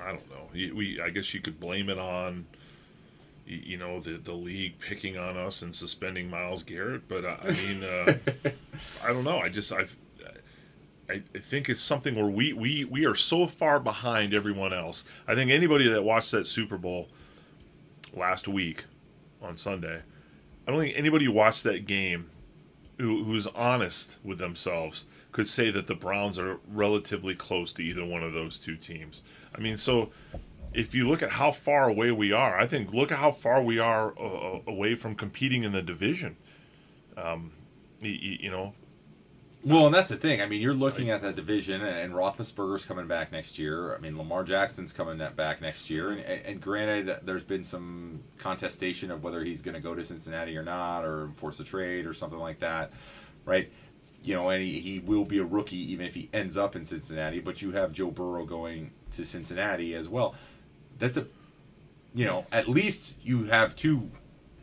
I 0.00 0.08
don't 0.12 0.30
know. 0.30 0.48
We, 0.52 1.00
I 1.00 1.10
guess 1.10 1.32
you 1.32 1.40
could 1.40 1.58
blame 1.58 1.88
it 1.88 1.98
on, 1.98 2.46
you 3.48 3.78
know 3.78 3.98
the 4.00 4.18
the 4.18 4.32
league 4.32 4.78
picking 4.78 5.16
on 5.16 5.36
us 5.36 5.62
and 5.62 5.74
suspending 5.74 6.28
Myles 6.28 6.62
Garrett, 6.62 7.08
but 7.08 7.24
I, 7.24 7.38
I 7.42 7.50
mean, 7.52 7.82
uh, 7.82 8.14
I 9.04 9.08
don't 9.12 9.24
know. 9.24 9.38
I 9.38 9.48
just 9.48 9.72
I've, 9.72 9.96
I 11.08 11.22
I 11.34 11.38
think 11.38 11.68
it's 11.68 11.80
something 11.80 12.14
where 12.14 12.26
we 12.26 12.52
we 12.52 12.84
we 12.84 13.06
are 13.06 13.14
so 13.14 13.46
far 13.46 13.80
behind 13.80 14.34
everyone 14.34 14.72
else. 14.72 15.04
I 15.26 15.34
think 15.34 15.50
anybody 15.50 15.88
that 15.88 16.04
watched 16.04 16.30
that 16.32 16.46
Super 16.46 16.76
Bowl 16.76 17.08
last 18.18 18.48
week 18.48 18.84
on 19.40 19.56
Sunday, 19.56 20.02
I 20.66 20.70
don't 20.70 20.80
think 20.80 20.96
anybody 20.96 21.26
who 21.26 21.32
watched 21.32 21.64
that 21.64 21.86
game 21.86 22.30
who 22.98 23.24
who's 23.24 23.46
honest 23.48 24.16
with 24.24 24.38
themselves 24.38 25.04
could 25.32 25.48
say 25.48 25.70
that 25.70 25.86
the 25.86 25.94
Browns 25.94 26.38
are 26.38 26.58
relatively 26.66 27.34
close 27.34 27.72
to 27.74 27.82
either 27.82 28.04
one 28.04 28.22
of 28.22 28.32
those 28.32 28.58
two 28.58 28.76
teams. 28.76 29.22
I 29.54 29.60
mean, 29.60 29.76
so 29.76 30.10
if 30.74 30.94
you 30.94 31.08
look 31.08 31.22
at 31.22 31.32
how 31.32 31.52
far 31.52 31.88
away 31.88 32.10
we 32.10 32.32
are, 32.32 32.58
I 32.58 32.66
think 32.66 32.92
look 32.92 33.12
at 33.12 33.18
how 33.18 33.30
far 33.30 33.62
we 33.62 33.78
are 33.78 34.12
uh, 34.18 34.60
away 34.66 34.94
from 34.94 35.14
competing 35.14 35.64
in 35.64 35.72
the 35.72 35.82
division. 35.82 36.36
Um, 37.16 37.52
you, 38.00 38.10
you, 38.10 38.50
know. 38.50 38.74
Well, 39.68 39.86
and 39.86 39.94
that's 39.94 40.08
the 40.08 40.16
thing. 40.16 40.40
I 40.40 40.46
mean, 40.46 40.60
you're 40.60 40.74
looking 40.74 41.10
at 41.10 41.22
that 41.22 41.36
division, 41.36 41.82
and 41.82 42.12
Roethlisberger's 42.12 42.84
coming 42.84 43.06
back 43.06 43.32
next 43.32 43.58
year. 43.58 43.94
I 43.94 43.98
mean, 43.98 44.16
Lamar 44.16 44.44
Jackson's 44.44 44.92
coming 44.92 45.18
back 45.36 45.60
next 45.60 45.90
year, 45.90 46.10
and, 46.10 46.20
and 46.20 46.60
granted, 46.60 47.20
there's 47.24 47.44
been 47.44 47.64
some 47.64 48.20
contestation 48.38 49.10
of 49.10 49.22
whether 49.22 49.44
he's 49.44 49.62
going 49.62 49.74
to 49.74 49.80
go 49.80 49.94
to 49.94 50.02
Cincinnati 50.02 50.56
or 50.56 50.62
not, 50.62 51.04
or 51.04 51.30
force 51.36 51.60
a 51.60 51.64
trade 51.64 52.06
or 52.06 52.14
something 52.14 52.38
like 52.38 52.60
that, 52.60 52.92
right? 53.44 53.70
You 54.24 54.34
know, 54.34 54.48
and 54.50 54.62
he, 54.62 54.80
he 54.80 54.98
will 54.98 55.24
be 55.24 55.38
a 55.38 55.44
rookie 55.44 55.92
even 55.92 56.06
if 56.06 56.14
he 56.14 56.28
ends 56.32 56.56
up 56.56 56.74
in 56.74 56.84
Cincinnati. 56.84 57.40
But 57.40 57.62
you 57.62 57.72
have 57.72 57.92
Joe 57.92 58.10
Burrow 58.10 58.44
going 58.46 58.90
to 59.12 59.24
Cincinnati 59.24 59.94
as 59.94 60.08
well 60.08 60.34
that's 60.98 61.16
a 61.16 61.26
you 62.14 62.24
know 62.24 62.46
at 62.52 62.68
least 62.68 63.14
you 63.22 63.44
have 63.44 63.76
two 63.76 64.10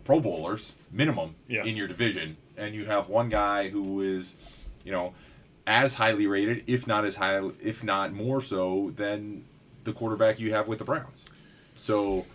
Pro 0.04 0.20
Bowlers 0.20 0.76
minimum 0.92 1.36
yeah. 1.48 1.64
in 1.64 1.76
your 1.76 1.88
division, 1.88 2.38
and 2.58 2.76
you 2.76 2.86
have 2.86 3.10
one 3.10 3.30
guy 3.30 3.70
who 3.70 4.02
is 4.02 4.36
you 4.86 4.92
know 4.92 5.14
as 5.68 5.96
highly 5.96 6.28
rated, 6.28 6.64
if 6.68 6.86
not 6.86 7.06
as 7.06 7.16
high, 7.16 7.42
if 7.62 7.84
not 7.84 8.14
more 8.14 8.40
so 8.40 8.94
than 8.96 9.46
the 9.84 9.92
quarterback 9.92 10.40
you 10.40 10.54
have 10.54 10.68
with 10.68 10.80
the 10.80 10.86
Browns. 10.86 11.26
So 11.76 12.26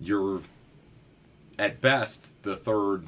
you're 0.00 0.42
at 1.58 1.80
best 1.80 2.42
the 2.42 2.56
third 2.56 3.06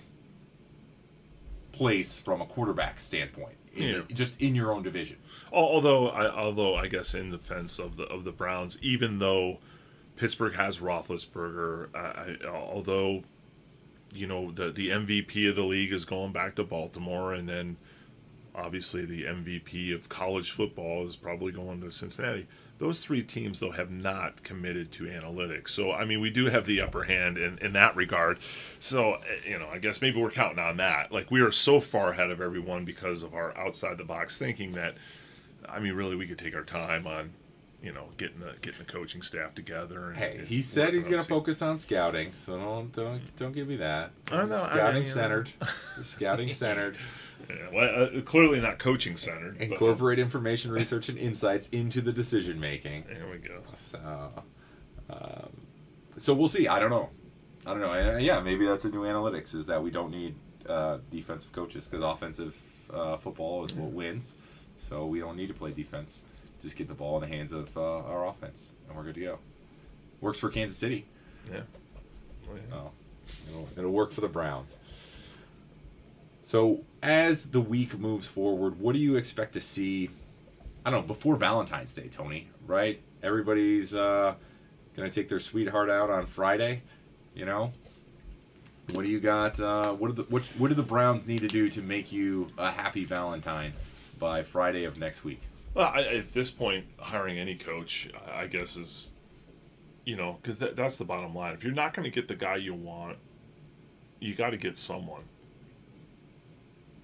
place 1.73 2.19
from 2.19 2.41
a 2.41 2.47
quarterback 2.47 3.01
standpoint, 3.01 3.57
in, 3.75 3.83
yeah. 3.83 4.01
just 4.13 4.41
in 4.41 4.55
your 4.55 4.73
own 4.73 4.83
division. 4.83 5.17
Although, 5.53 6.09
I, 6.09 6.31
although 6.31 6.77
I 6.77 6.87
guess 6.87 7.15
in 7.15 7.31
defense 7.31 7.79
of 7.79 7.97
the 7.97 8.05
of 8.05 8.25
the 8.25 8.33
Browns, 8.33 8.79
even 8.83 9.19
though 9.19 9.59
Pittsburgh 10.17 10.55
has 10.55 10.79
Roethlisberger. 10.79 11.95
I, 11.95 12.47
although, 12.47 13.23
you 14.15 14.27
know, 14.27 14.51
the 14.51 14.71
the 14.71 14.89
MVP 14.89 15.49
of 15.49 15.57
the 15.57 15.63
league 15.63 15.93
is 15.93 16.05
going 16.05 16.33
back 16.33 16.55
to 16.57 16.65
Baltimore, 16.65 17.33
and 17.35 17.49
then 17.49 17.77
obviously 18.57 19.05
the 19.05 19.25
MVP 19.25 19.95
of 19.95 20.09
college 20.09 20.51
football 20.51 21.07
is 21.07 21.17
probably 21.17 21.53
going 21.53 21.81
to 21.83 21.91
Cincinnati. 21.93 22.47
Those 22.79 22.99
three 23.01 23.23
teams, 23.23 23.61
though, 23.61 23.71
have 23.71 23.91
not 23.91 24.43
committed 24.43 24.93
to 24.93 25.05
analytics. 25.05 25.71
So, 25.71 25.93
I 25.93 26.05
mean, 26.05 26.21
we 26.21 26.31
do 26.31 26.47
have 26.47 26.67
the 26.67 26.81
upper 26.81 27.05
hand 27.05 27.39
in, 27.39 27.59
in 27.59 27.73
that 27.73 27.97
regard. 27.97 28.39
So, 28.81 29.15
eh, 29.15 29.51
you 29.51 29.59
know, 29.59 29.69
I 29.69 29.79
guess 29.79 30.03
maybe 30.03 30.21
we're 30.21 30.31
counting 30.31 30.59
on 30.59 30.77
that. 30.77 31.11
Like, 31.11 31.31
we 31.31 31.41
are 31.41 31.51
so 31.51 31.81
far 31.81 32.11
ahead 32.11 32.31
of 32.31 32.41
everyone 32.41 32.85
because 32.85 33.23
of 33.23 33.35
our 33.35 33.57
outside 33.57 33.97
the 33.97 34.05
box 34.05 34.37
thinking 34.37 34.73
that, 34.73 34.97
I 35.67 35.81
mean, 35.81 35.95
really, 35.95 36.17
we 36.17 36.27
could 36.27 36.39
take 36.39 36.55
our 36.55 36.65
time 36.65 37.07
on 37.07 37.31
you 37.83 37.93
know, 37.93 38.09
getting 38.17 38.41
the 38.41 38.55
getting 38.63 38.79
the 38.79 38.93
coaching 38.93 39.23
staff 39.23 39.55
together. 39.55 40.11
And, 40.11 40.17
hey, 40.17 40.37
and 40.39 40.47
he 40.47 40.63
said 40.63 40.95
he's 40.95 41.09
going 41.09 41.23
to 41.23 41.29
focus 41.29 41.63
on 41.63 41.77
scouting, 41.77 42.33
so 42.45 42.59
don't 42.59 42.93
don't 42.93 43.37
don't 43.37 43.53
give 43.53 43.69
me 43.69 43.77
that. 43.77 44.11
I 44.31 44.45
know 44.45 44.65
scouting 44.65 44.85
I 44.85 44.93
mean, 44.93 45.07
centered, 45.07 45.51
scouting 46.05 46.53
centered. 46.53 46.97
Yeah, 47.49 47.69
well, 47.73 48.05
uh, 48.05 48.21
clearly 48.23 48.61
not 48.61 48.79
coaching 48.79 49.17
centered. 49.17 49.61
Incorporate 49.61 50.19
but, 50.19 50.23
information, 50.23 50.73
research, 50.73 51.09
and 51.09 51.19
insights 51.19 51.69
into 51.69 52.01
the 52.01 52.13
decision 52.13 52.59
making. 52.59 53.05
There 53.09 53.29
we 53.31 53.39
go. 53.39 53.63
So, 53.79 54.33
um, 55.11 55.51
so 56.17 56.35
we'll 56.35 56.49
see. 56.49 56.67
I 56.67 56.81
don't 56.81 56.91
know. 56.91 57.11
I 57.67 57.71
don't 57.71 57.81
know. 57.81 57.93
And, 57.93 58.17
uh, 58.17 58.19
yeah, 58.19 58.41
maybe 58.41 58.65
that's 58.65 58.85
a 58.85 58.89
new 58.89 59.03
analytics 59.03 59.55
is 59.55 59.67
that 59.67 59.83
we 59.83 59.91
don't 59.91 60.11
need 60.11 60.35
uh, 60.69 60.99
defensive 61.11 61.53
coaches 61.53 61.87
because 61.87 62.05
offensive 62.05 62.57
uh, 62.93 63.17
football 63.19 63.65
is 63.65 63.75
what 63.75 63.93
wins. 63.93 64.35
So 64.79 65.07
we 65.07 65.21
don't 65.21 65.37
need 65.37 65.49
to 65.49 65.55
play 65.55 65.73
defense 65.73 66.23
just 66.67 66.77
get 66.77 66.89
the 66.89 66.95
ball 66.95 67.23
in 67.23 67.31
the 67.31 67.37
hands 67.37 67.53
of 67.53 67.77
uh, 67.77 67.81
our 67.81 68.27
offense, 68.27 68.73
and 68.89 68.97
we're 68.97 69.05
good 69.05 69.15
to 69.15 69.21
go. 69.21 69.39
Works 70.21 70.41
for 70.41 70.49
Kansas 70.49 70.77
City. 70.77 71.07
Yeah. 71.51 71.61
Oh, 72.51 72.57
yeah. 72.57 72.77
Oh, 72.77 72.91
it'll, 73.49 73.69
it'll 73.79 73.93
work 73.93 74.13
for 74.13 74.21
the 74.21 74.29
Browns. 74.29 74.77
So 76.45 76.81
as 77.03 77.47
the 77.47 77.61
week 77.61 77.97
moves 77.97 78.27
forward, 78.27 78.81
what 78.81 78.95
do 78.95 78.99
you 78.99 79.15
expect 79.15 79.55
to 79.55 79.61
see? 79.61 80.11
I 80.85 80.91
don't 80.91 81.03
know 81.03 81.07
before 81.07 81.37
Valentine's 81.37 81.95
Day, 81.95 82.09
Tony. 82.09 82.49
Right? 82.67 83.01
Everybody's 83.23 83.95
uh, 83.95 84.35
gonna 84.97 85.11
take 85.11 85.29
their 85.29 85.41
sweetheart 85.41 85.89
out 85.89 86.11
on 86.11 86.27
Friday. 86.27 86.83
You 87.35 87.45
know, 87.45 87.71
what 88.93 89.03
do 89.03 89.09
you 89.09 89.21
got? 89.21 89.61
Uh, 89.61 89.93
what 89.93 90.17
the 90.17 90.23
what, 90.25 90.45
what 90.59 90.69
do 90.69 90.75
the 90.75 90.83
Browns 90.83 91.29
need 91.29 91.43
to 91.43 91.49
do 91.49 91.69
to 91.71 91.81
make 91.81 92.11
you 92.11 92.49
a 92.59 92.73
happy 92.73 93.05
Valentine 93.05 93.73
by 94.19 94.43
Friday 94.43 94.85
of 94.85 94.99
next 94.99 95.23
week? 95.23 95.43
Well, 95.77 95.93
I, 95.95 96.05
at 96.05 96.33
this 96.33 96.51
point, 96.51 96.87
hiring 96.99 97.39
any 97.39 97.55
coach, 97.55 98.09
I 98.35 98.47
guess, 98.47 98.77
is, 98.77 99.13
you 100.07 100.17
know, 100.17 100.39
because 100.41 100.59
that, 100.59 100.75
that's 100.75 100.97
the 100.97 101.05
bottom 101.05 101.35
line. 101.35 101.53
If 101.53 101.65
you're 101.65 101.75
not 101.75 101.93
going 101.93 102.05
to 102.05 102.11
get 102.11 102.29
the 102.29 102.35
guy 102.35 102.57
you 102.57 102.73
want, 102.73 103.19
you 104.19 104.35
got 104.35 104.51
to 104.51 104.57
get 104.57 104.79
someone. 104.79 105.25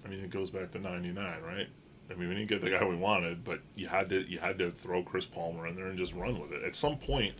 I 0.06 0.08
mean, 0.08 0.20
it 0.20 0.30
goes 0.30 0.48
back 0.48 0.70
to 0.70 0.78
'99, 0.78 1.42
right? 1.42 1.68
I 2.10 2.14
mean, 2.14 2.30
we 2.30 2.34
didn't 2.34 2.48
get 2.48 2.62
the 2.62 2.70
guy 2.70 2.82
we 2.82 2.96
wanted, 2.96 3.44
but 3.44 3.60
you 3.74 3.88
had 3.88 4.08
to 4.08 4.22
you 4.22 4.38
had 4.38 4.58
to 4.60 4.70
throw 4.70 5.02
Chris 5.02 5.26
Palmer 5.26 5.66
in 5.66 5.76
there 5.76 5.88
and 5.88 5.98
just 5.98 6.14
run 6.14 6.40
with 6.40 6.52
it. 6.52 6.64
At 6.64 6.74
some 6.74 6.96
point, 6.96 7.34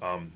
um, 0.00 0.30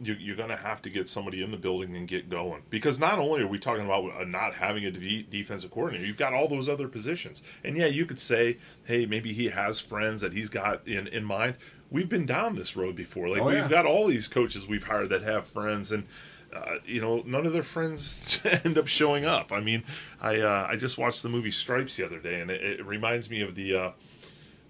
you, 0.00 0.32
are 0.32 0.36
going 0.36 0.48
to 0.48 0.56
have 0.56 0.82
to 0.82 0.90
get 0.90 1.08
somebody 1.08 1.42
in 1.42 1.50
the 1.50 1.56
building 1.56 1.96
and 1.96 2.08
get 2.08 2.28
going 2.28 2.62
because 2.70 2.98
not 2.98 3.18
only 3.18 3.42
are 3.42 3.46
we 3.46 3.58
talking 3.58 3.84
about 3.84 4.04
uh, 4.20 4.24
not 4.24 4.54
having 4.54 4.84
a 4.84 4.90
defensive 4.90 5.70
coordinator, 5.70 6.06
you've 6.06 6.16
got 6.16 6.32
all 6.32 6.48
those 6.48 6.68
other 6.68 6.88
positions. 6.88 7.42
And 7.62 7.76
yeah, 7.76 7.86
you 7.86 8.06
could 8.06 8.20
say, 8.20 8.58
hey, 8.84 9.06
maybe 9.06 9.32
he 9.32 9.48
has 9.48 9.80
friends 9.80 10.20
that 10.20 10.32
he's 10.32 10.48
got 10.48 10.86
in 10.86 11.06
in 11.08 11.24
mind. 11.24 11.56
We've 11.90 12.08
been 12.08 12.26
down 12.26 12.56
this 12.56 12.76
road 12.76 12.96
before. 12.96 13.28
Like 13.28 13.42
oh, 13.42 13.46
we've 13.46 13.68
got 13.68 13.86
all 13.86 14.06
these 14.06 14.28
coaches 14.28 14.66
we've 14.66 14.84
hired 14.84 15.10
that 15.10 15.22
have 15.22 15.46
friends 15.46 15.92
and. 15.92 16.06
Uh, 16.54 16.78
you 16.86 17.00
know, 17.00 17.20
none 17.26 17.46
of 17.46 17.52
their 17.52 17.64
friends 17.64 18.38
end 18.64 18.78
up 18.78 18.86
showing 18.86 19.24
up. 19.24 19.50
I 19.50 19.58
mean, 19.58 19.82
I 20.20 20.40
uh, 20.40 20.68
I 20.70 20.76
just 20.76 20.96
watched 20.96 21.24
the 21.24 21.28
movie 21.28 21.50
Stripes 21.50 21.96
the 21.96 22.06
other 22.06 22.20
day, 22.20 22.40
and 22.40 22.48
it, 22.48 22.62
it 22.62 22.86
reminds 22.86 23.28
me 23.28 23.40
of 23.40 23.56
the 23.56 23.74
uh, 23.74 23.90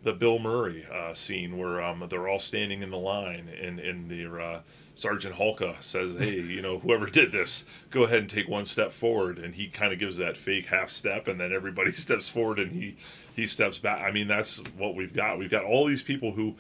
the 0.04 0.12
Bill 0.12 0.38
Murray 0.38 0.86
uh, 0.92 1.14
scene 1.14 1.58
where 1.58 1.82
um, 1.82 2.06
they're 2.08 2.28
all 2.28 2.38
standing 2.38 2.82
in 2.82 2.90
the 2.90 2.98
line 2.98 3.48
and 3.48 3.80
in 3.80 4.08
their 4.08 4.40
uh, 4.40 4.60
Sergeant 4.94 5.34
Hulka 5.34 5.82
says, 5.82 6.14
"Hey, 6.14 6.40
you 6.40 6.62
know, 6.62 6.78
whoever 6.78 7.06
did 7.06 7.32
this, 7.32 7.64
go 7.90 8.04
ahead 8.04 8.20
and 8.20 8.30
take 8.30 8.48
one 8.48 8.64
step 8.64 8.92
forward." 8.92 9.38
And 9.38 9.54
he 9.54 9.66
kind 9.66 9.92
of 9.92 9.98
gives 9.98 10.16
that 10.18 10.36
fake 10.36 10.66
half 10.66 10.90
step, 10.90 11.26
and 11.26 11.40
then 11.40 11.52
everybody 11.52 11.92
steps 11.92 12.28
forward, 12.28 12.58
and 12.58 12.72
he 12.72 12.96
he 13.34 13.46
steps 13.46 13.78
back. 13.78 14.02
I 14.02 14.12
mean, 14.12 14.28
that's 14.28 14.58
what 14.76 14.94
we've 14.94 15.12
got. 15.12 15.38
We've 15.38 15.50
got 15.50 15.64
all 15.64 15.86
these 15.86 16.02
people 16.02 16.32
who, 16.32 16.54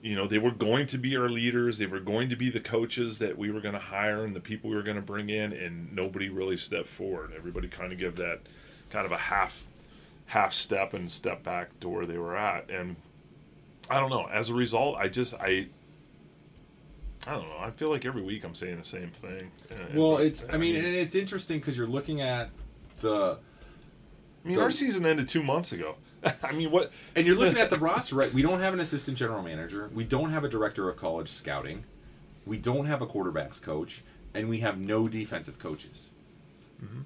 you 0.00 0.16
know, 0.16 0.26
they 0.26 0.38
were 0.38 0.50
going 0.50 0.86
to 0.88 0.98
be 0.98 1.16
our 1.16 1.28
leaders. 1.28 1.76
They 1.76 1.86
were 1.86 2.00
going 2.00 2.30
to 2.30 2.36
be 2.36 2.48
the 2.48 2.60
coaches 2.60 3.18
that 3.18 3.36
we 3.36 3.50
were 3.50 3.60
going 3.60 3.74
to 3.74 3.80
hire 3.80 4.24
and 4.24 4.34
the 4.34 4.40
people 4.40 4.70
we 4.70 4.76
were 4.76 4.82
going 4.82 4.96
to 4.96 5.02
bring 5.02 5.28
in, 5.28 5.52
and 5.52 5.94
nobody 5.94 6.30
really 6.30 6.56
stepped 6.56 6.88
forward. 6.88 7.32
Everybody 7.36 7.68
kind 7.68 7.92
of 7.92 7.98
gave 7.98 8.16
that 8.16 8.40
kind 8.90 9.04
of 9.04 9.12
a 9.12 9.18
half 9.18 9.66
half 10.26 10.52
step 10.52 10.94
and 10.94 11.10
step 11.10 11.42
back 11.42 11.78
to 11.80 11.88
where 11.88 12.06
they 12.06 12.16
were 12.16 12.36
at, 12.36 12.70
and 12.70 12.96
I 13.90 14.00
don't 14.00 14.10
know. 14.10 14.26
As 14.32 14.48
a 14.48 14.54
result, 14.54 14.96
I 14.96 15.08
just 15.08 15.34
I 15.34 15.66
I 17.28 17.32
don't 17.32 17.48
know. 17.50 17.58
I 17.58 17.70
feel 17.70 17.90
like 17.90 18.06
every 18.06 18.22
week 18.22 18.42
I'm 18.42 18.54
saying 18.54 18.78
the 18.78 18.84
same 18.84 19.10
thing. 19.10 19.50
Well, 19.94 20.16
it's. 20.16 20.46
I 20.50 20.56
mean, 20.56 20.76
and 20.76 20.86
it's 20.86 21.14
interesting 21.14 21.58
because 21.58 21.76
you're 21.76 21.86
looking 21.86 22.22
at 22.22 22.48
the. 23.02 23.36
I 24.44 24.48
mean, 24.48 24.56
the, 24.56 24.62
our 24.62 24.70
season 24.70 25.04
ended 25.04 25.28
two 25.28 25.42
months 25.42 25.72
ago. 25.72 25.96
I 26.42 26.52
mean, 26.52 26.70
what? 26.70 26.90
And 27.14 27.26
you're 27.26 27.36
looking 27.36 27.58
at 27.58 27.68
the 27.68 27.76
roster, 27.76 28.16
right? 28.16 28.32
We 28.32 28.40
don't 28.40 28.60
have 28.60 28.72
an 28.72 28.80
assistant 28.80 29.18
general 29.18 29.42
manager. 29.42 29.90
We 29.92 30.04
don't 30.04 30.30
have 30.30 30.42
a 30.42 30.48
director 30.48 30.88
of 30.88 30.96
college 30.96 31.28
scouting. 31.28 31.84
We 32.46 32.56
don't 32.56 32.86
have 32.86 33.02
a 33.02 33.06
quarterbacks 33.06 33.60
coach, 33.60 34.04
and 34.32 34.48
we 34.48 34.60
have 34.60 34.78
no 34.78 35.06
defensive 35.06 35.58
coaches. 35.58 36.08
Mm-hmm. 36.82 37.00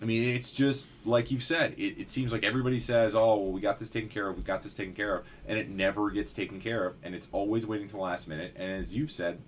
I 0.00 0.04
mean, 0.06 0.34
it's 0.34 0.52
just 0.52 0.88
like 1.04 1.30
you've 1.30 1.42
said. 1.42 1.74
It, 1.76 2.00
it, 2.00 2.10
seems 2.10 2.32
like 2.32 2.42
everybody 2.42 2.80
says, 2.80 3.14
"Oh, 3.14 3.36
well, 3.36 3.52
we 3.52 3.60
got 3.60 3.78
this 3.78 3.90
taken 3.90 4.08
care 4.08 4.28
of. 4.28 4.38
We 4.38 4.42
got 4.42 4.62
this 4.62 4.74
taken 4.74 4.94
care 4.94 5.16
of," 5.16 5.26
and 5.46 5.58
it 5.58 5.68
never 5.68 6.08
gets 6.10 6.32
taken 6.32 6.58
care 6.58 6.86
of, 6.86 6.94
and 7.02 7.14
it's 7.14 7.28
always 7.32 7.66
waiting 7.66 7.88
to 7.88 7.92
the 7.92 8.00
last 8.00 8.28
minute. 8.28 8.54
And 8.56 8.70
as 8.80 8.94
you've 8.94 9.10
said, 9.10 9.38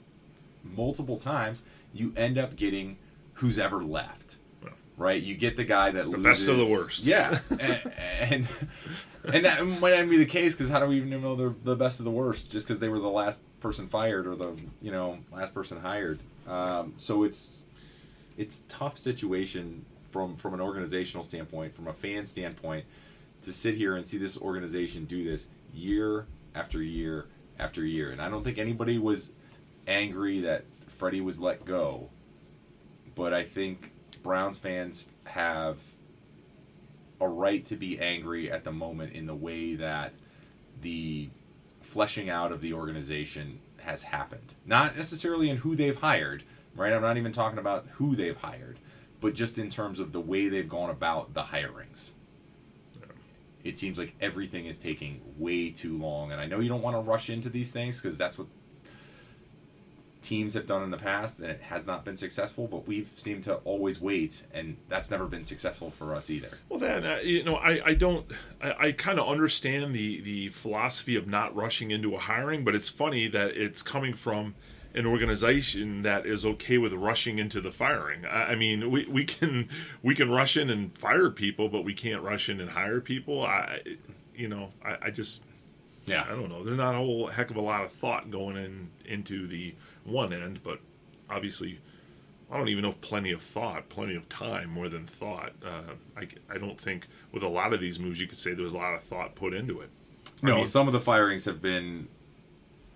multiple 0.64 1.16
times, 1.16 1.62
you 1.92 2.12
end 2.16 2.38
up 2.38 2.56
getting 2.56 2.96
who's 3.34 3.58
ever 3.58 3.82
left. 3.82 4.36
Right, 4.96 5.22
you 5.22 5.34
get 5.34 5.56
the 5.56 5.64
guy 5.64 5.90
that 5.92 6.10
the 6.10 6.18
loses. 6.18 6.22
best 6.22 6.48
of 6.48 6.58
the 6.58 6.66
worst. 6.66 7.04
Yeah, 7.04 7.38
and, 7.50 7.92
and 8.20 8.48
and 9.24 9.44
that 9.46 9.64
might 9.66 9.96
not 9.96 10.10
be 10.10 10.18
the 10.18 10.26
case 10.26 10.54
because 10.54 10.70
how 10.70 10.78
do 10.78 10.86
we 10.86 10.98
even 10.98 11.22
know 11.22 11.34
they're 11.34 11.54
the 11.64 11.74
best 11.74 12.00
of 12.00 12.04
the 12.04 12.10
worst? 12.10 12.50
Just 12.50 12.66
because 12.66 12.80
they 12.80 12.88
were 12.88 12.98
the 12.98 13.08
last 13.08 13.40
person 13.60 13.88
fired 13.88 14.26
or 14.26 14.34
the 14.34 14.54
you 14.82 14.90
know 14.90 15.18
last 15.32 15.54
person 15.54 15.80
hired. 15.80 16.18
Um, 16.46 16.94
so 16.98 17.22
it's 17.22 17.62
it's 18.36 18.62
tough 18.68 18.98
situation 18.98 19.86
from 20.10 20.36
from 20.36 20.54
an 20.54 20.60
organizational 20.60 21.24
standpoint, 21.24 21.74
from 21.74 21.88
a 21.88 21.92
fan 21.94 22.26
standpoint, 22.26 22.84
to 23.42 23.52
sit 23.52 23.76
here 23.76 23.96
and 23.96 24.04
see 24.04 24.18
this 24.18 24.36
organization 24.36 25.04
do 25.06 25.24
this 25.24 25.46
year 25.72 26.26
after 26.54 26.82
year 26.82 27.26
after 27.58 27.84
year. 27.84 28.10
And 28.10 28.20
I 28.20 28.28
don't 28.28 28.44
think 28.44 28.58
anybody 28.58 28.98
was 28.98 29.32
angry 29.90 30.40
that 30.40 30.64
Freddie 30.86 31.20
was 31.20 31.40
let 31.40 31.64
go, 31.64 32.08
but 33.14 33.34
I 33.34 33.44
think 33.44 33.92
Browns 34.22 34.56
fans 34.56 35.08
have 35.24 35.78
a 37.20 37.28
right 37.28 37.64
to 37.66 37.76
be 37.76 37.98
angry 37.98 38.50
at 38.50 38.64
the 38.64 38.72
moment 38.72 39.12
in 39.12 39.26
the 39.26 39.34
way 39.34 39.74
that 39.74 40.12
the 40.80 41.28
fleshing 41.82 42.30
out 42.30 42.52
of 42.52 42.60
the 42.60 42.72
organization 42.72 43.60
has 43.78 44.02
happened. 44.04 44.54
Not 44.64 44.96
necessarily 44.96 45.50
in 45.50 45.58
who 45.58 45.74
they've 45.74 45.98
hired, 45.98 46.44
right? 46.74 46.92
I'm 46.92 47.02
not 47.02 47.16
even 47.16 47.32
talking 47.32 47.58
about 47.58 47.86
who 47.94 48.14
they've 48.14 48.36
hired, 48.36 48.78
but 49.20 49.34
just 49.34 49.58
in 49.58 49.70
terms 49.70 49.98
of 49.98 50.12
the 50.12 50.20
way 50.20 50.48
they've 50.48 50.68
gone 50.68 50.90
about 50.90 51.34
the 51.34 51.42
hirings. 51.42 52.12
It 53.62 53.76
seems 53.76 53.98
like 53.98 54.14
everything 54.20 54.66
is 54.66 54.78
taking 54.78 55.20
way 55.36 55.70
too 55.70 55.98
long, 55.98 56.32
and 56.32 56.40
I 56.40 56.46
know 56.46 56.60
you 56.60 56.68
don't 56.70 56.80
want 56.80 56.96
to 56.96 57.00
rush 57.00 57.28
into 57.28 57.50
these 57.50 57.70
things 57.70 58.00
because 58.00 58.16
that's 58.16 58.38
what 58.38 58.46
teams 60.22 60.54
have 60.54 60.66
done 60.66 60.82
in 60.82 60.90
the 60.90 60.96
past, 60.96 61.38
and 61.38 61.50
it 61.50 61.60
has 61.62 61.86
not 61.86 62.04
been 62.04 62.16
successful. 62.16 62.66
But 62.66 62.86
we've 62.86 63.10
seemed 63.16 63.44
to 63.44 63.56
always 63.56 64.00
wait, 64.00 64.44
and 64.52 64.76
that's 64.88 65.10
never 65.10 65.26
been 65.26 65.44
successful 65.44 65.90
for 65.90 66.14
us 66.14 66.30
either. 66.30 66.50
Well, 66.68 66.78
then 66.78 67.04
uh, 67.04 67.20
you 67.22 67.42
know, 67.44 67.56
I, 67.56 67.80
I 67.86 67.94
don't, 67.94 68.26
I, 68.62 68.74
I 68.78 68.92
kind 68.92 69.18
of 69.18 69.28
understand 69.28 69.94
the 69.94 70.20
the 70.20 70.48
philosophy 70.50 71.16
of 71.16 71.26
not 71.26 71.54
rushing 71.54 71.90
into 71.90 72.14
a 72.14 72.18
hiring, 72.18 72.64
but 72.64 72.74
it's 72.74 72.88
funny 72.88 73.28
that 73.28 73.50
it's 73.50 73.82
coming 73.82 74.14
from 74.14 74.54
an 74.94 75.06
organization 75.06 76.02
that 76.02 76.26
is 76.26 76.44
okay 76.44 76.76
with 76.76 76.92
rushing 76.92 77.38
into 77.38 77.60
the 77.60 77.70
firing. 77.70 78.24
I, 78.26 78.52
I 78.52 78.54
mean, 78.56 78.90
we, 78.90 79.06
we 79.06 79.24
can 79.24 79.68
we 80.02 80.14
can 80.14 80.30
rush 80.30 80.56
in 80.56 80.70
and 80.70 80.96
fire 80.96 81.30
people, 81.30 81.68
but 81.68 81.84
we 81.84 81.94
can't 81.94 82.22
rush 82.22 82.48
in 82.48 82.60
and 82.60 82.70
hire 82.70 83.00
people. 83.00 83.44
I, 83.44 83.80
you 84.34 84.48
know, 84.48 84.70
I, 84.84 84.96
I 85.06 85.10
just. 85.10 85.42
Yeah. 86.06 86.24
I 86.24 86.30
don't 86.30 86.48
know. 86.48 86.64
There's 86.64 86.78
not 86.78 86.94
a 86.94 86.98
whole 86.98 87.28
heck 87.28 87.50
of 87.50 87.56
a 87.56 87.60
lot 87.60 87.84
of 87.84 87.92
thought 87.92 88.30
going 88.30 88.56
in 88.56 88.88
into 89.04 89.46
the 89.46 89.74
one 90.04 90.32
end, 90.32 90.60
but 90.62 90.80
obviously, 91.28 91.80
I 92.50 92.56
don't 92.56 92.68
even 92.68 92.82
know 92.82 92.90
if 92.90 93.00
plenty 93.00 93.30
of 93.30 93.42
thought, 93.42 93.88
plenty 93.88 94.14
of 94.16 94.28
time 94.28 94.70
more 94.70 94.88
than 94.88 95.06
thought. 95.06 95.52
Uh, 95.64 95.94
I, 96.16 96.26
I 96.52 96.58
don't 96.58 96.80
think 96.80 97.06
with 97.32 97.42
a 97.42 97.48
lot 97.48 97.72
of 97.72 97.80
these 97.80 97.98
moves 97.98 98.20
you 98.20 98.26
could 98.26 98.38
say 98.38 98.54
there 98.54 98.64
was 98.64 98.72
a 98.72 98.76
lot 98.78 98.94
of 98.94 99.02
thought 99.02 99.34
put 99.34 99.54
into 99.54 99.80
it. 99.80 99.90
I 100.42 100.46
No, 100.46 100.56
mean- 100.58 100.66
some 100.66 100.86
of 100.86 100.92
the 100.92 101.00
firings 101.00 101.44
have 101.44 101.60
been 101.62 102.08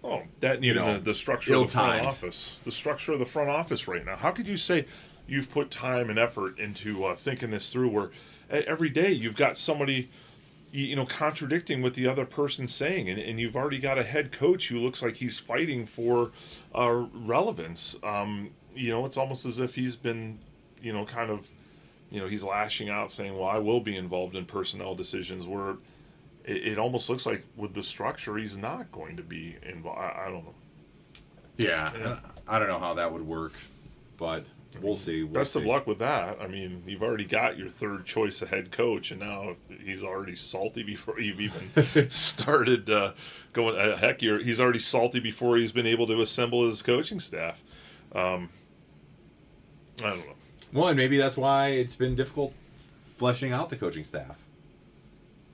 Oh, 0.02 0.22
that 0.40 0.62
you 0.62 0.68
You 0.72 0.74
know 0.80 0.84
know, 0.86 0.94
the, 0.94 1.00
the 1.04 1.14
structure 1.14 1.54
of 1.54 1.62
the 1.62 1.68
front 1.72 2.04
office, 2.06 2.58
the 2.64 2.72
structure 2.72 3.12
of 3.12 3.18
the 3.20 3.24
front 3.26 3.48
office 3.48 3.88
right 3.88 4.04
now. 4.04 4.16
How 4.16 4.32
could 4.32 4.46
you 4.46 4.58
say 4.58 4.86
you've 5.26 5.50
put 5.50 5.70
time 5.70 6.10
and 6.10 6.18
effort 6.18 6.58
into 6.58 7.04
uh, 7.06 7.14
thinking 7.14 7.50
this 7.52 7.70
through? 7.70 7.88
Where 7.88 8.10
every 8.50 8.90
day 8.90 9.12
you've 9.12 9.34
got 9.36 9.56
somebody, 9.56 10.10
you, 10.74 10.96
know, 10.96 11.06
contradicting 11.06 11.82
what 11.82 11.94
the 11.94 12.08
other 12.08 12.26
person's 12.26 12.74
saying, 12.74 13.08
and, 13.08 13.18
and 13.18 13.38
you've 13.38 13.54
already 13.54 13.78
got 13.78 13.96
a 13.96 14.02
head 14.02 14.32
coach 14.32 14.68
who 14.68 14.78
looks 14.78 15.02
like 15.02 15.14
he's 15.16 15.38
fighting 15.38 15.86
for 15.86 16.32
uh, 16.74 17.04
relevance. 17.14 17.94
Um, 18.02 18.50
you 18.74 18.90
know, 18.90 19.06
it's 19.06 19.16
almost 19.16 19.46
as 19.46 19.60
if 19.60 19.76
he's 19.76 19.94
been, 19.94 20.40
you 20.82 20.92
know, 20.92 21.04
kind 21.04 21.30
of, 21.30 21.48
you 22.10 22.20
know, 22.20 22.26
he's 22.26 22.42
lashing 22.42 22.88
out, 22.88 23.12
saying, 23.12 23.38
"Well, 23.38 23.48
I 23.48 23.58
will 23.58 23.80
be 23.80 23.96
involved 23.96 24.34
in 24.34 24.46
personnel 24.46 24.96
decisions." 24.96 25.46
Where 25.46 25.76
it, 26.44 26.66
it 26.66 26.78
almost 26.78 27.08
looks 27.08 27.24
like 27.24 27.44
with 27.56 27.72
the 27.72 27.82
structure, 27.84 28.36
he's 28.36 28.58
not 28.58 28.90
going 28.90 29.16
to 29.16 29.22
be 29.22 29.56
involved. 29.62 30.00
I, 30.00 30.24
I 30.26 30.30
don't 30.30 30.44
know. 30.44 30.54
Yeah, 31.56 31.92
Yeah. 31.96 32.18
I 32.48 32.58
don't 32.58 32.66
know 32.66 32.80
how 32.80 32.94
that 32.94 33.12
would 33.12 33.24
work, 33.24 33.52
but 34.16 34.44
we'll 34.80 34.96
see. 34.96 35.22
We'll 35.22 35.34
Best 35.34 35.56
of 35.56 35.64
luck 35.64 35.86
with 35.86 35.98
that. 35.98 36.38
I 36.40 36.46
mean, 36.46 36.82
you've 36.86 37.02
already 37.02 37.24
got 37.24 37.58
your 37.58 37.68
third 37.68 38.04
choice 38.04 38.42
of 38.42 38.50
head 38.50 38.70
coach, 38.70 39.10
and 39.10 39.20
now 39.20 39.56
he's 39.84 40.02
already 40.02 40.36
salty 40.36 40.82
before 40.82 41.20
you've 41.20 41.40
even 41.40 42.10
started 42.10 42.90
uh, 42.90 43.12
going. 43.52 43.78
Uh, 43.78 43.96
heck, 43.96 44.22
you're, 44.22 44.38
he's 44.38 44.60
already 44.60 44.78
salty 44.78 45.20
before 45.20 45.56
he's 45.56 45.72
been 45.72 45.86
able 45.86 46.06
to 46.06 46.20
assemble 46.20 46.64
his 46.66 46.82
coaching 46.82 47.20
staff. 47.20 47.62
Um, 48.12 48.50
I 49.98 50.10
don't 50.10 50.18
know. 50.18 50.34
Well, 50.72 50.88
and 50.88 50.96
maybe 50.96 51.18
that's 51.18 51.36
why 51.36 51.68
it's 51.68 51.94
been 51.94 52.14
difficult 52.14 52.52
fleshing 53.16 53.52
out 53.52 53.70
the 53.70 53.76
coaching 53.76 54.04
staff. 54.04 54.36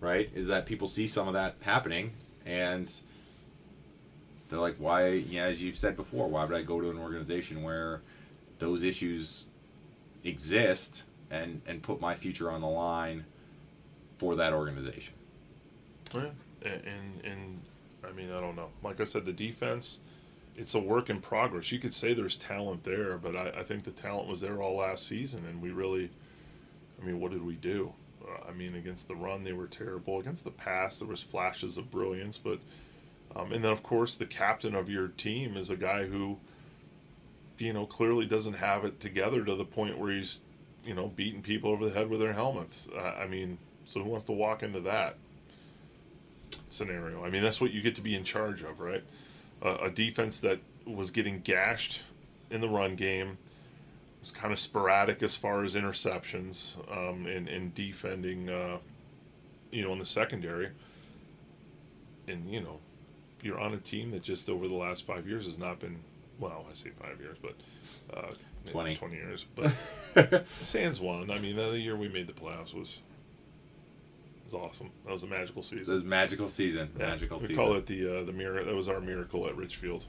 Right? 0.00 0.30
Is 0.34 0.48
that 0.48 0.64
people 0.64 0.88
see 0.88 1.06
some 1.06 1.28
of 1.28 1.34
that 1.34 1.56
happening 1.60 2.12
and 2.46 2.90
they're 4.48 4.58
like, 4.58 4.76
why, 4.78 5.08
yeah, 5.08 5.44
as 5.44 5.62
you've 5.62 5.78
said 5.78 5.96
before, 5.96 6.28
why 6.28 6.44
would 6.44 6.56
I 6.56 6.62
go 6.62 6.80
to 6.80 6.90
an 6.90 6.98
organization 6.98 7.62
where 7.62 8.00
those 8.60 8.84
issues 8.84 9.46
exist 10.22 11.02
and, 11.30 11.62
and 11.66 11.82
put 11.82 12.00
my 12.00 12.14
future 12.14 12.50
on 12.50 12.60
the 12.60 12.68
line 12.68 13.24
for 14.18 14.36
that 14.36 14.52
organization? 14.52 15.14
Yeah, 16.14 16.30
and, 16.62 16.84
and 16.84 17.24
and 17.24 17.60
I 18.04 18.12
mean 18.12 18.30
I 18.32 18.40
don't 18.40 18.56
know. 18.56 18.68
Like 18.82 19.00
I 19.00 19.04
said, 19.04 19.24
the 19.24 19.32
defense, 19.32 19.98
it's 20.56 20.74
a 20.74 20.78
work 20.78 21.08
in 21.08 21.20
progress. 21.20 21.72
You 21.72 21.78
could 21.78 21.94
say 21.94 22.12
there's 22.12 22.36
talent 22.36 22.84
there, 22.84 23.16
but 23.16 23.36
I, 23.36 23.60
I 23.60 23.62
think 23.62 23.84
the 23.84 23.90
talent 23.90 24.28
was 24.28 24.40
there 24.40 24.60
all 24.62 24.76
last 24.76 25.06
season, 25.06 25.46
and 25.46 25.62
we 25.62 25.70
really, 25.70 26.10
I 27.00 27.06
mean, 27.06 27.20
what 27.20 27.30
did 27.30 27.44
we 27.44 27.54
do? 27.54 27.92
Uh, 28.22 28.48
I 28.48 28.52
mean, 28.52 28.74
against 28.74 29.08
the 29.08 29.14
run 29.14 29.44
they 29.44 29.52
were 29.52 29.66
terrible. 29.66 30.18
Against 30.18 30.44
the 30.44 30.50
pass 30.50 30.98
there 30.98 31.08
was 31.08 31.22
flashes 31.22 31.76
of 31.76 31.90
brilliance, 31.90 32.36
but 32.38 32.58
um, 33.34 33.52
and 33.52 33.64
then 33.64 33.72
of 33.72 33.82
course 33.82 34.14
the 34.16 34.26
captain 34.26 34.74
of 34.74 34.90
your 34.90 35.08
team 35.08 35.56
is 35.56 35.70
a 35.70 35.76
guy 35.76 36.06
who, 36.06 36.38
you 37.60 37.72
know, 37.72 37.86
clearly 37.86 38.26
doesn't 38.26 38.54
have 38.54 38.84
it 38.84 39.00
together 39.00 39.44
to 39.44 39.54
the 39.54 39.64
point 39.64 39.98
where 39.98 40.12
he's, 40.12 40.40
you 40.84 40.94
know, 40.94 41.08
beating 41.08 41.42
people 41.42 41.70
over 41.70 41.88
the 41.88 41.94
head 41.94 42.08
with 42.08 42.20
their 42.20 42.32
helmets. 42.32 42.88
Uh, 42.94 43.00
I 43.00 43.26
mean, 43.26 43.58
so 43.84 44.02
who 44.02 44.10
wants 44.10 44.26
to 44.26 44.32
walk 44.32 44.62
into 44.62 44.80
that? 44.80 45.16
scenario. 46.68 47.24
I 47.24 47.30
mean, 47.30 47.42
that's 47.42 47.60
what 47.60 47.72
you 47.72 47.82
get 47.82 47.94
to 47.96 48.00
be 48.00 48.14
in 48.14 48.24
charge 48.24 48.62
of, 48.62 48.80
right? 48.80 49.04
Uh, 49.62 49.76
a 49.82 49.90
defense 49.90 50.40
that 50.40 50.60
was 50.86 51.10
getting 51.10 51.40
gashed 51.40 52.00
in 52.50 52.60
the 52.60 52.68
run 52.68 52.96
game 52.96 53.38
was 54.20 54.30
kind 54.30 54.52
of 54.52 54.58
sporadic 54.58 55.22
as 55.22 55.36
far 55.36 55.64
as 55.64 55.74
interceptions 55.74 56.76
um, 56.90 57.26
and, 57.26 57.48
and 57.48 57.74
defending, 57.74 58.48
uh, 58.48 58.78
you 59.70 59.82
know, 59.82 59.92
in 59.92 59.98
the 59.98 60.06
secondary. 60.06 60.70
And, 62.28 62.50
you 62.50 62.60
know, 62.60 62.78
you're 63.42 63.58
on 63.58 63.74
a 63.74 63.78
team 63.78 64.10
that 64.12 64.22
just 64.22 64.48
over 64.48 64.68
the 64.68 64.74
last 64.74 65.06
five 65.06 65.26
years 65.26 65.46
has 65.46 65.58
not 65.58 65.80
been, 65.80 65.98
well, 66.40 66.66
I 66.70 66.74
say 66.74 66.90
five 67.00 67.20
years, 67.20 67.36
but 67.40 67.54
uh, 68.16 68.30
maybe 68.64 68.72
20. 68.72 68.96
20 68.96 69.14
years. 69.14 69.44
But 69.54 70.46
Sands 70.60 71.00
won. 71.00 71.30
I 71.30 71.38
mean, 71.38 71.56
the 71.56 71.78
year 71.78 71.96
we 71.96 72.08
made 72.08 72.26
the 72.26 72.32
playoffs 72.32 72.74
was 72.74 72.98
was 74.44 74.54
awesome. 74.54 74.90
That 75.06 75.12
was 75.12 75.22
a 75.22 75.26
magical 75.26 75.62
season. 75.62 75.78
This 75.80 75.88
is 75.88 76.04
magical 76.04 76.48
season. 76.48 76.90
Yeah, 76.98 77.10
Magical 77.10 77.38
we 77.38 77.48
season. 77.48 77.56
call 77.56 77.74
it 77.74 77.86
the 77.86 78.20
uh, 78.20 78.24
the 78.24 78.32
mirror. 78.32 78.64
That 78.64 78.74
was 78.74 78.88
our 78.88 79.00
miracle 79.00 79.46
at 79.46 79.56
Richfield. 79.56 80.06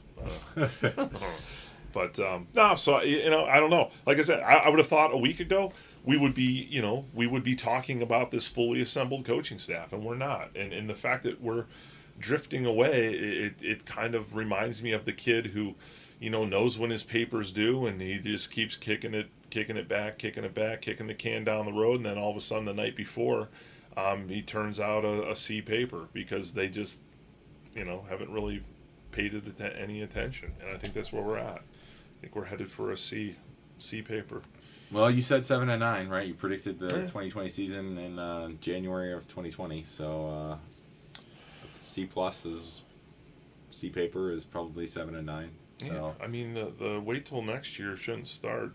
Uh, 0.58 0.68
but 1.94 2.20
um, 2.20 2.48
no, 2.54 2.76
so 2.76 3.02
you 3.02 3.30
know, 3.30 3.46
I 3.46 3.60
don't 3.60 3.70
know. 3.70 3.92
Like 4.06 4.18
I 4.18 4.24
said, 4.24 4.40
I, 4.40 4.56
I 4.56 4.70
would 4.70 4.80
have 4.80 4.88
thought 4.88 5.14
a 5.14 5.18
week 5.18 5.40
ago 5.40 5.74
we 6.04 6.18
would 6.18 6.34
be, 6.34 6.68
you 6.70 6.82
know, 6.82 7.06
we 7.14 7.28
would 7.28 7.44
be 7.44 7.56
talking 7.56 8.02
about 8.02 8.32
this 8.32 8.48
fully 8.48 8.82
assembled 8.82 9.26
coaching 9.26 9.60
staff, 9.60 9.94
and 9.94 10.04
we're 10.04 10.16
not. 10.16 10.56
And 10.56 10.74
and 10.74 10.90
the 10.90 10.96
fact 10.96 11.24
that 11.24 11.42
we're 11.42 11.66
drifting 12.20 12.66
away, 12.66 13.14
it 13.14 13.54
it 13.62 13.86
kind 13.86 14.16
of 14.16 14.36
reminds 14.36 14.82
me 14.82 14.92
of 14.92 15.06
the 15.06 15.14
kid 15.14 15.48
who, 15.48 15.76
you 16.22 16.30
know, 16.30 16.46
knows 16.46 16.78
when 16.80 16.92
his 16.92 17.04
papers 17.04 17.52
due, 17.52 17.86
and 17.88 18.00
he 18.00 18.20
just 18.20 18.52
keeps 18.52 18.78
kicking 18.78 19.14
it, 19.16 19.28
kicking 19.50 19.76
it 19.76 19.90
back, 19.90 20.20
kicking 20.20 20.44
it 20.44 20.54
back, 20.54 20.82
kicking 20.82 21.08
the 21.08 21.16
can 21.16 21.44
down 21.44 21.66
the 21.66 21.74
road, 21.74 21.98
and 21.98 22.06
then 22.06 22.18
all 22.18 22.30
of 22.32 22.38
a 22.38 22.42
sudden 22.42 22.66
the 22.66 22.74
night 22.74 22.96
before, 22.96 23.50
um, 23.98 24.30
he 24.30 24.42
turns 24.42 24.80
out 24.80 25.04
a, 25.04 25.32
a 25.32 25.36
C 25.36 25.62
paper 25.62 26.08
because 26.14 26.54
they 26.54 26.70
just 26.70 27.00
you 27.76 27.84
know, 27.84 28.06
haven't 28.10 28.30
really 28.32 28.62
paid 29.12 29.34
it 29.34 29.48
atten- 29.48 29.74
any 29.78 30.02
attention, 30.04 30.54
and 30.62 30.76
I 30.76 30.78
think 30.78 30.94
that's 30.94 31.12
where 31.12 31.24
we're 31.24 31.38
at. 31.40 31.58
I 31.58 32.22
think 32.22 32.36
we're 32.36 32.46
headed 32.46 32.70
for 32.72 32.92
a 32.92 32.98
C, 32.98 33.36
C 33.80 34.02
paper. 34.04 34.44
Well, 34.92 35.10
you 35.10 35.22
said 35.24 35.44
seven 35.44 35.70
and 35.70 35.80
nine, 35.80 36.08
right? 36.10 36.28
You 36.28 36.34
predicted 36.36 36.78
the 36.78 36.86
Yeah. 36.88 37.02
2020 37.02 37.50
season 37.50 37.98
in 37.98 38.20
uh, 38.20 38.50
January 38.60 39.14
of 39.14 39.26
2020. 39.30 39.86
So 39.90 40.58
uh, 41.18 41.20
C 41.78 42.06
plus 42.06 42.46
is 42.46 42.82
C 43.72 43.90
paper 43.90 44.32
is 44.32 44.44
probably 44.44 44.86
seven 44.86 45.16
and 45.16 45.26
nine. 45.26 45.52
So 45.88 46.16
I 46.22 46.28
mean, 46.28 46.54
the 46.54 46.72
the 46.78 47.00
wait 47.00 47.26
till 47.26 47.42
next 47.42 47.80
year 47.80 47.96
shouldn't 47.96 48.28
start 48.28 48.72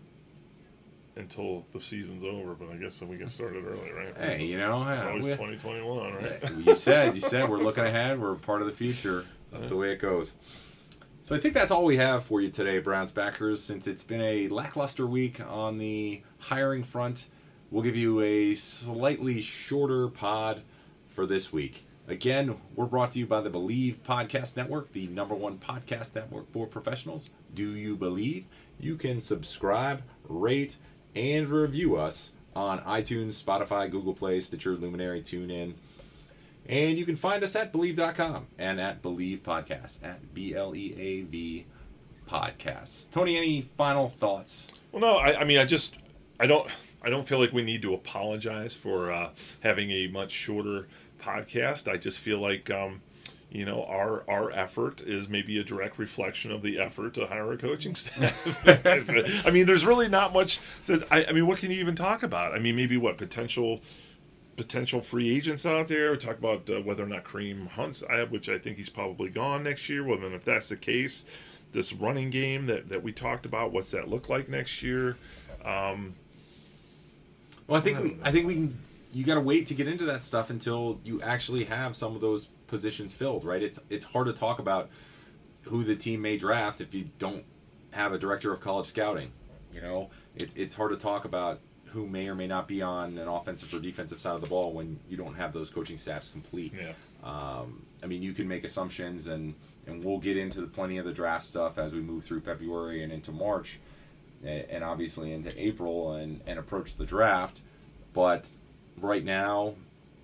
until 1.15 1.65
the 1.73 1.79
season's 1.79 2.23
over, 2.23 2.53
but 2.53 2.69
I 2.69 2.75
guess 2.75 2.99
then 2.99 3.09
we 3.09 3.17
get 3.17 3.31
started 3.31 3.65
early, 3.65 3.91
right? 3.91 4.15
hey, 4.15 4.45
you 4.45 4.57
know, 4.57 4.87
it's 4.89 5.01
yeah, 5.01 5.09
always 5.09 5.25
2021, 5.25 6.13
right? 6.13 6.51
You 6.65 6.75
said 6.75 7.15
you 7.15 7.21
said 7.21 7.49
we're 7.49 7.57
looking 7.57 7.85
ahead. 7.85 8.21
We're 8.21 8.35
part 8.35 8.61
of 8.61 8.67
the 8.67 8.73
future. 8.73 9.25
That's 9.51 9.69
the 9.69 9.75
way 9.75 9.91
it 9.91 9.99
goes. 9.99 10.35
So 11.21 11.35
I 11.35 11.39
think 11.39 11.53
that's 11.53 11.71
all 11.71 11.83
we 11.83 11.97
have 11.97 12.23
for 12.23 12.39
you 12.39 12.49
today, 12.49 12.79
Browns 12.79 13.11
backers. 13.11 13.61
Since 13.61 13.85
it's 13.87 14.03
been 14.03 14.21
a 14.21 14.47
lackluster 14.47 15.05
week 15.05 15.41
on 15.45 15.77
the 15.77 16.21
hiring 16.37 16.83
front, 16.83 17.27
we'll 17.69 17.83
give 17.83 17.97
you 17.97 18.21
a 18.21 18.55
slightly 18.55 19.41
shorter 19.41 20.07
pod 20.07 20.61
for 21.09 21.25
this 21.25 21.51
week. 21.51 21.85
Again, 22.07 22.55
we're 22.75 22.85
brought 22.85 23.11
to 23.11 23.19
you 23.19 23.25
by 23.25 23.41
the 23.41 23.49
Bleav 23.49 23.97
Podcast 23.97 24.55
Network, 24.55 24.93
the 24.93 25.07
number 25.07 25.35
one 25.35 25.57
podcast 25.57 26.15
network 26.15 26.49
for 26.53 26.65
professionals. 26.65 27.29
Do 27.53 27.75
you 27.75 27.95
believe? 27.97 28.45
you 28.79 28.95
can 28.95 29.21
subscribe, 29.21 30.03
rate, 30.27 30.77
and 31.15 31.49
review 31.49 31.95
us 31.95 32.31
on 32.55 32.79
iTunes, 32.81 33.41
Spotify, 33.41 33.89
Google 33.89 34.13
Play, 34.13 34.39
Stitcher, 34.39 34.75
Luminary, 34.75 35.21
TuneIn. 35.21 35.73
And 36.67 36.97
you 36.97 37.05
can 37.05 37.15
find 37.15 37.43
us 37.43 37.55
at 37.55 37.71
Bleav.com 37.71 38.47
and 38.57 38.79
at 38.79 39.01
Bleav 39.01 39.39
Podcast, 39.39 40.03
at 40.03 40.33
B 40.33 40.53
L 40.53 40.75
E 40.75 40.93
A 40.97 41.21
V 41.21 41.65
Podcasts. 42.29 43.09
Tony, 43.09 43.37
any 43.37 43.61
final 43.77 44.09
thoughts? 44.09 44.67
Well, 44.91 45.01
no, 45.01 45.17
I, 45.17 45.41
I 45.41 45.43
mean, 45.43 45.59
I 45.59 45.65
just, 45.65 45.95
I 46.39 46.45
don't, 46.45 46.69
I 47.01 47.09
don't 47.09 47.27
feel 47.27 47.39
like 47.39 47.53
we 47.53 47.63
need 47.63 47.81
to 47.83 47.93
apologize 47.93 48.73
for 48.73 49.11
uh, 49.11 49.29
having 49.61 49.91
a 49.91 50.07
much 50.07 50.31
shorter 50.31 50.87
podcast. 51.19 51.91
I 51.91 51.97
just 51.97 52.19
feel 52.19 52.39
like, 52.39 52.69
um, 52.69 53.01
you 53.49 53.65
know, 53.65 53.83
our 53.85 54.23
our 54.29 54.51
effort 54.51 55.01
is 55.01 55.29
maybe 55.29 55.57
a 55.59 55.63
direct 55.63 55.97
reflection 55.97 56.51
of 56.51 56.61
the 56.61 56.79
effort 56.79 57.13
to 57.15 57.27
hire 57.27 57.51
a 57.51 57.57
coaching 57.57 57.95
staff. 57.95 58.65
I 58.67 59.51
mean, 59.51 59.65
there's 59.65 59.85
really 59.85 60.09
not 60.09 60.33
much. 60.33 60.59
To, 60.87 61.05
I, 61.11 61.25
I 61.25 61.31
mean, 61.31 61.47
what 61.47 61.59
can 61.59 61.71
you 61.71 61.79
even 61.79 61.95
talk 61.95 62.23
about? 62.23 62.53
I 62.53 62.59
mean, 62.59 62.75
maybe 62.75 62.97
what 62.97 63.17
potential 63.17 63.81
potential 64.57 64.99
free 64.99 65.33
agents 65.33 65.65
out 65.65 65.87
there. 65.87 66.11
We 66.11 66.17
talk 66.17 66.37
about 66.37 66.69
uh, 66.69 66.81
whether 66.81 67.03
or 67.03 67.07
not 67.07 67.23
Kareem 67.23 67.69
Hunt's, 67.69 68.03
which 68.29 68.49
I 68.49 68.57
think 68.57 68.75
he's 68.75 68.89
probably 68.89 69.29
gone 69.29 69.63
next 69.63 69.87
year. 69.87 70.03
Well, 70.03 70.17
then 70.17 70.33
if 70.33 70.43
that's 70.43 70.67
the 70.69 70.75
case, 70.75 71.23
this 71.71 71.93
running 71.93 72.29
game 72.29 72.65
that, 72.65 72.89
that 72.89 73.01
we 73.03 73.13
talked 73.13 73.45
about, 73.45 73.71
what's 73.71 73.91
that 73.91 74.09
look 74.09 74.27
like 74.27 74.49
next 74.49 74.81
year? 74.83 75.15
Um, 75.63 76.15
well, 77.67 77.79
I 77.79 77.81
think 77.81 77.99
we, 77.99 78.17
I 78.23 78.31
think 78.31 78.47
we 78.47 78.55
can. 78.55 78.79
You 79.13 79.23
got 79.23 79.35
to 79.35 79.41
wait 79.41 79.67
to 79.67 79.73
get 79.73 79.87
into 79.87 80.05
that 80.05 80.23
stuff 80.23 80.49
until 80.49 80.99
you 81.03 81.21
actually 81.21 81.65
have 81.65 81.95
some 81.95 82.15
of 82.15 82.21
those 82.21 82.47
positions 82.67 83.13
filled, 83.13 83.45
right? 83.45 83.63
It's 83.63 83.79
it's 83.89 84.05
hard 84.05 84.27
to 84.27 84.33
talk 84.33 84.59
about 84.59 84.89
who 85.63 85.83
the 85.83 85.95
team 85.95 86.21
may 86.21 86.37
draft 86.37 86.81
if 86.81 86.93
you 86.93 87.09
don't 87.19 87.45
have 87.91 88.13
a 88.13 88.17
director 88.17 88.53
of 88.53 88.61
college 88.61 88.87
scouting. 88.87 89.31
You 89.73 89.81
know, 89.81 90.09
it, 90.35 90.49
it's 90.55 90.73
hard 90.73 90.91
to 90.91 90.97
talk 90.97 91.25
about 91.25 91.59
who 91.85 92.05
may 92.05 92.27
or 92.27 92.35
may 92.35 92.47
not 92.47 92.67
be 92.67 92.81
on 92.81 93.17
an 93.17 93.27
offensive 93.27 93.73
or 93.73 93.79
defensive 93.79 94.19
side 94.19 94.35
of 94.35 94.41
the 94.41 94.47
ball 94.47 94.73
when 94.73 94.99
you 95.09 95.17
don't 95.17 95.35
have 95.35 95.53
those 95.53 95.69
coaching 95.69 95.97
staffs 95.97 96.29
complete. 96.29 96.77
Yeah. 96.77 96.93
Um, 97.23 97.85
I 98.03 98.07
mean, 98.07 98.21
you 98.21 98.33
can 98.33 98.47
make 98.47 98.63
assumptions, 98.63 99.27
and 99.27 99.55
and 99.85 100.03
we'll 100.03 100.19
get 100.19 100.37
into 100.37 100.61
the, 100.61 100.67
plenty 100.67 100.97
of 100.97 101.05
the 101.05 101.13
draft 101.13 101.45
stuff 101.45 101.77
as 101.77 101.93
we 101.93 102.01
move 102.01 102.23
through 102.23 102.41
February 102.41 103.03
and 103.03 103.11
into 103.11 103.31
March, 103.31 103.79
and, 104.43 104.65
and 104.69 104.83
obviously 104.83 105.33
into 105.33 105.51
April 105.59 106.13
and 106.13 106.41
and 106.45 106.59
approach 106.59 106.97
the 106.97 107.05
draft. 107.05 107.61
But 108.13 108.49
right 109.01 109.23
now, 109.23 109.75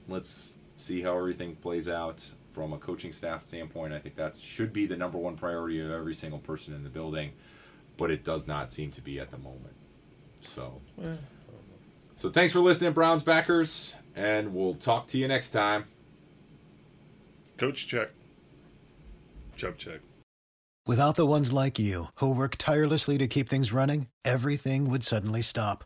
let's 0.08 0.54
see 0.78 1.02
how 1.02 1.18
everything 1.18 1.56
plays 1.56 1.88
out 1.90 2.24
from 2.54 2.74
a 2.74 2.78
coaching 2.78 3.12
staff 3.12 3.44
standpoint. 3.44 3.94
I 3.94 4.00
think 4.00 4.16
that 4.16 4.36
should 4.36 4.74
be 4.74 4.86
the 4.86 4.96
number 4.96 5.18
one 5.18 5.36
priority 5.36 5.80
of 5.82 5.92
every 5.92 6.14
single 6.14 6.40
person 6.40 6.74
in 6.74 6.84
the 6.84 6.90
building, 6.90 7.32
but 7.98 8.12
it 8.12 8.24
does 8.24 8.48
not 8.48 8.72
seem 8.72 8.92
to 8.92 9.02
be 9.02 9.20
at 9.20 9.32
the 9.32 9.38
moment. 9.38 9.74
So, 10.56 10.82
so 12.22 12.30
thanks 12.30 12.54
for 12.54 12.60
listening, 12.60 12.94
Browns 12.94 13.24
backers, 13.24 13.96
and 14.16 14.54
we'll 14.54 14.76
talk 14.76 15.08
to 15.08 15.18
you 15.18 15.28
next 15.28 15.52
time. 15.52 15.86
Coach 17.58 17.88
check. 17.88 18.10
Chubb 19.56 19.78
check. 19.78 20.00
Without 20.86 21.16
the 21.16 21.26
ones 21.26 21.54
like 21.54 21.80
you 21.80 22.08
who 22.16 22.36
work 22.36 22.56
tirelessly 22.58 23.18
to 23.18 23.28
keep 23.28 23.48
things 23.48 23.72
running, 23.72 24.08
everything 24.26 24.90
would 24.90 25.04
suddenly 25.04 25.42
stop. 25.42 25.86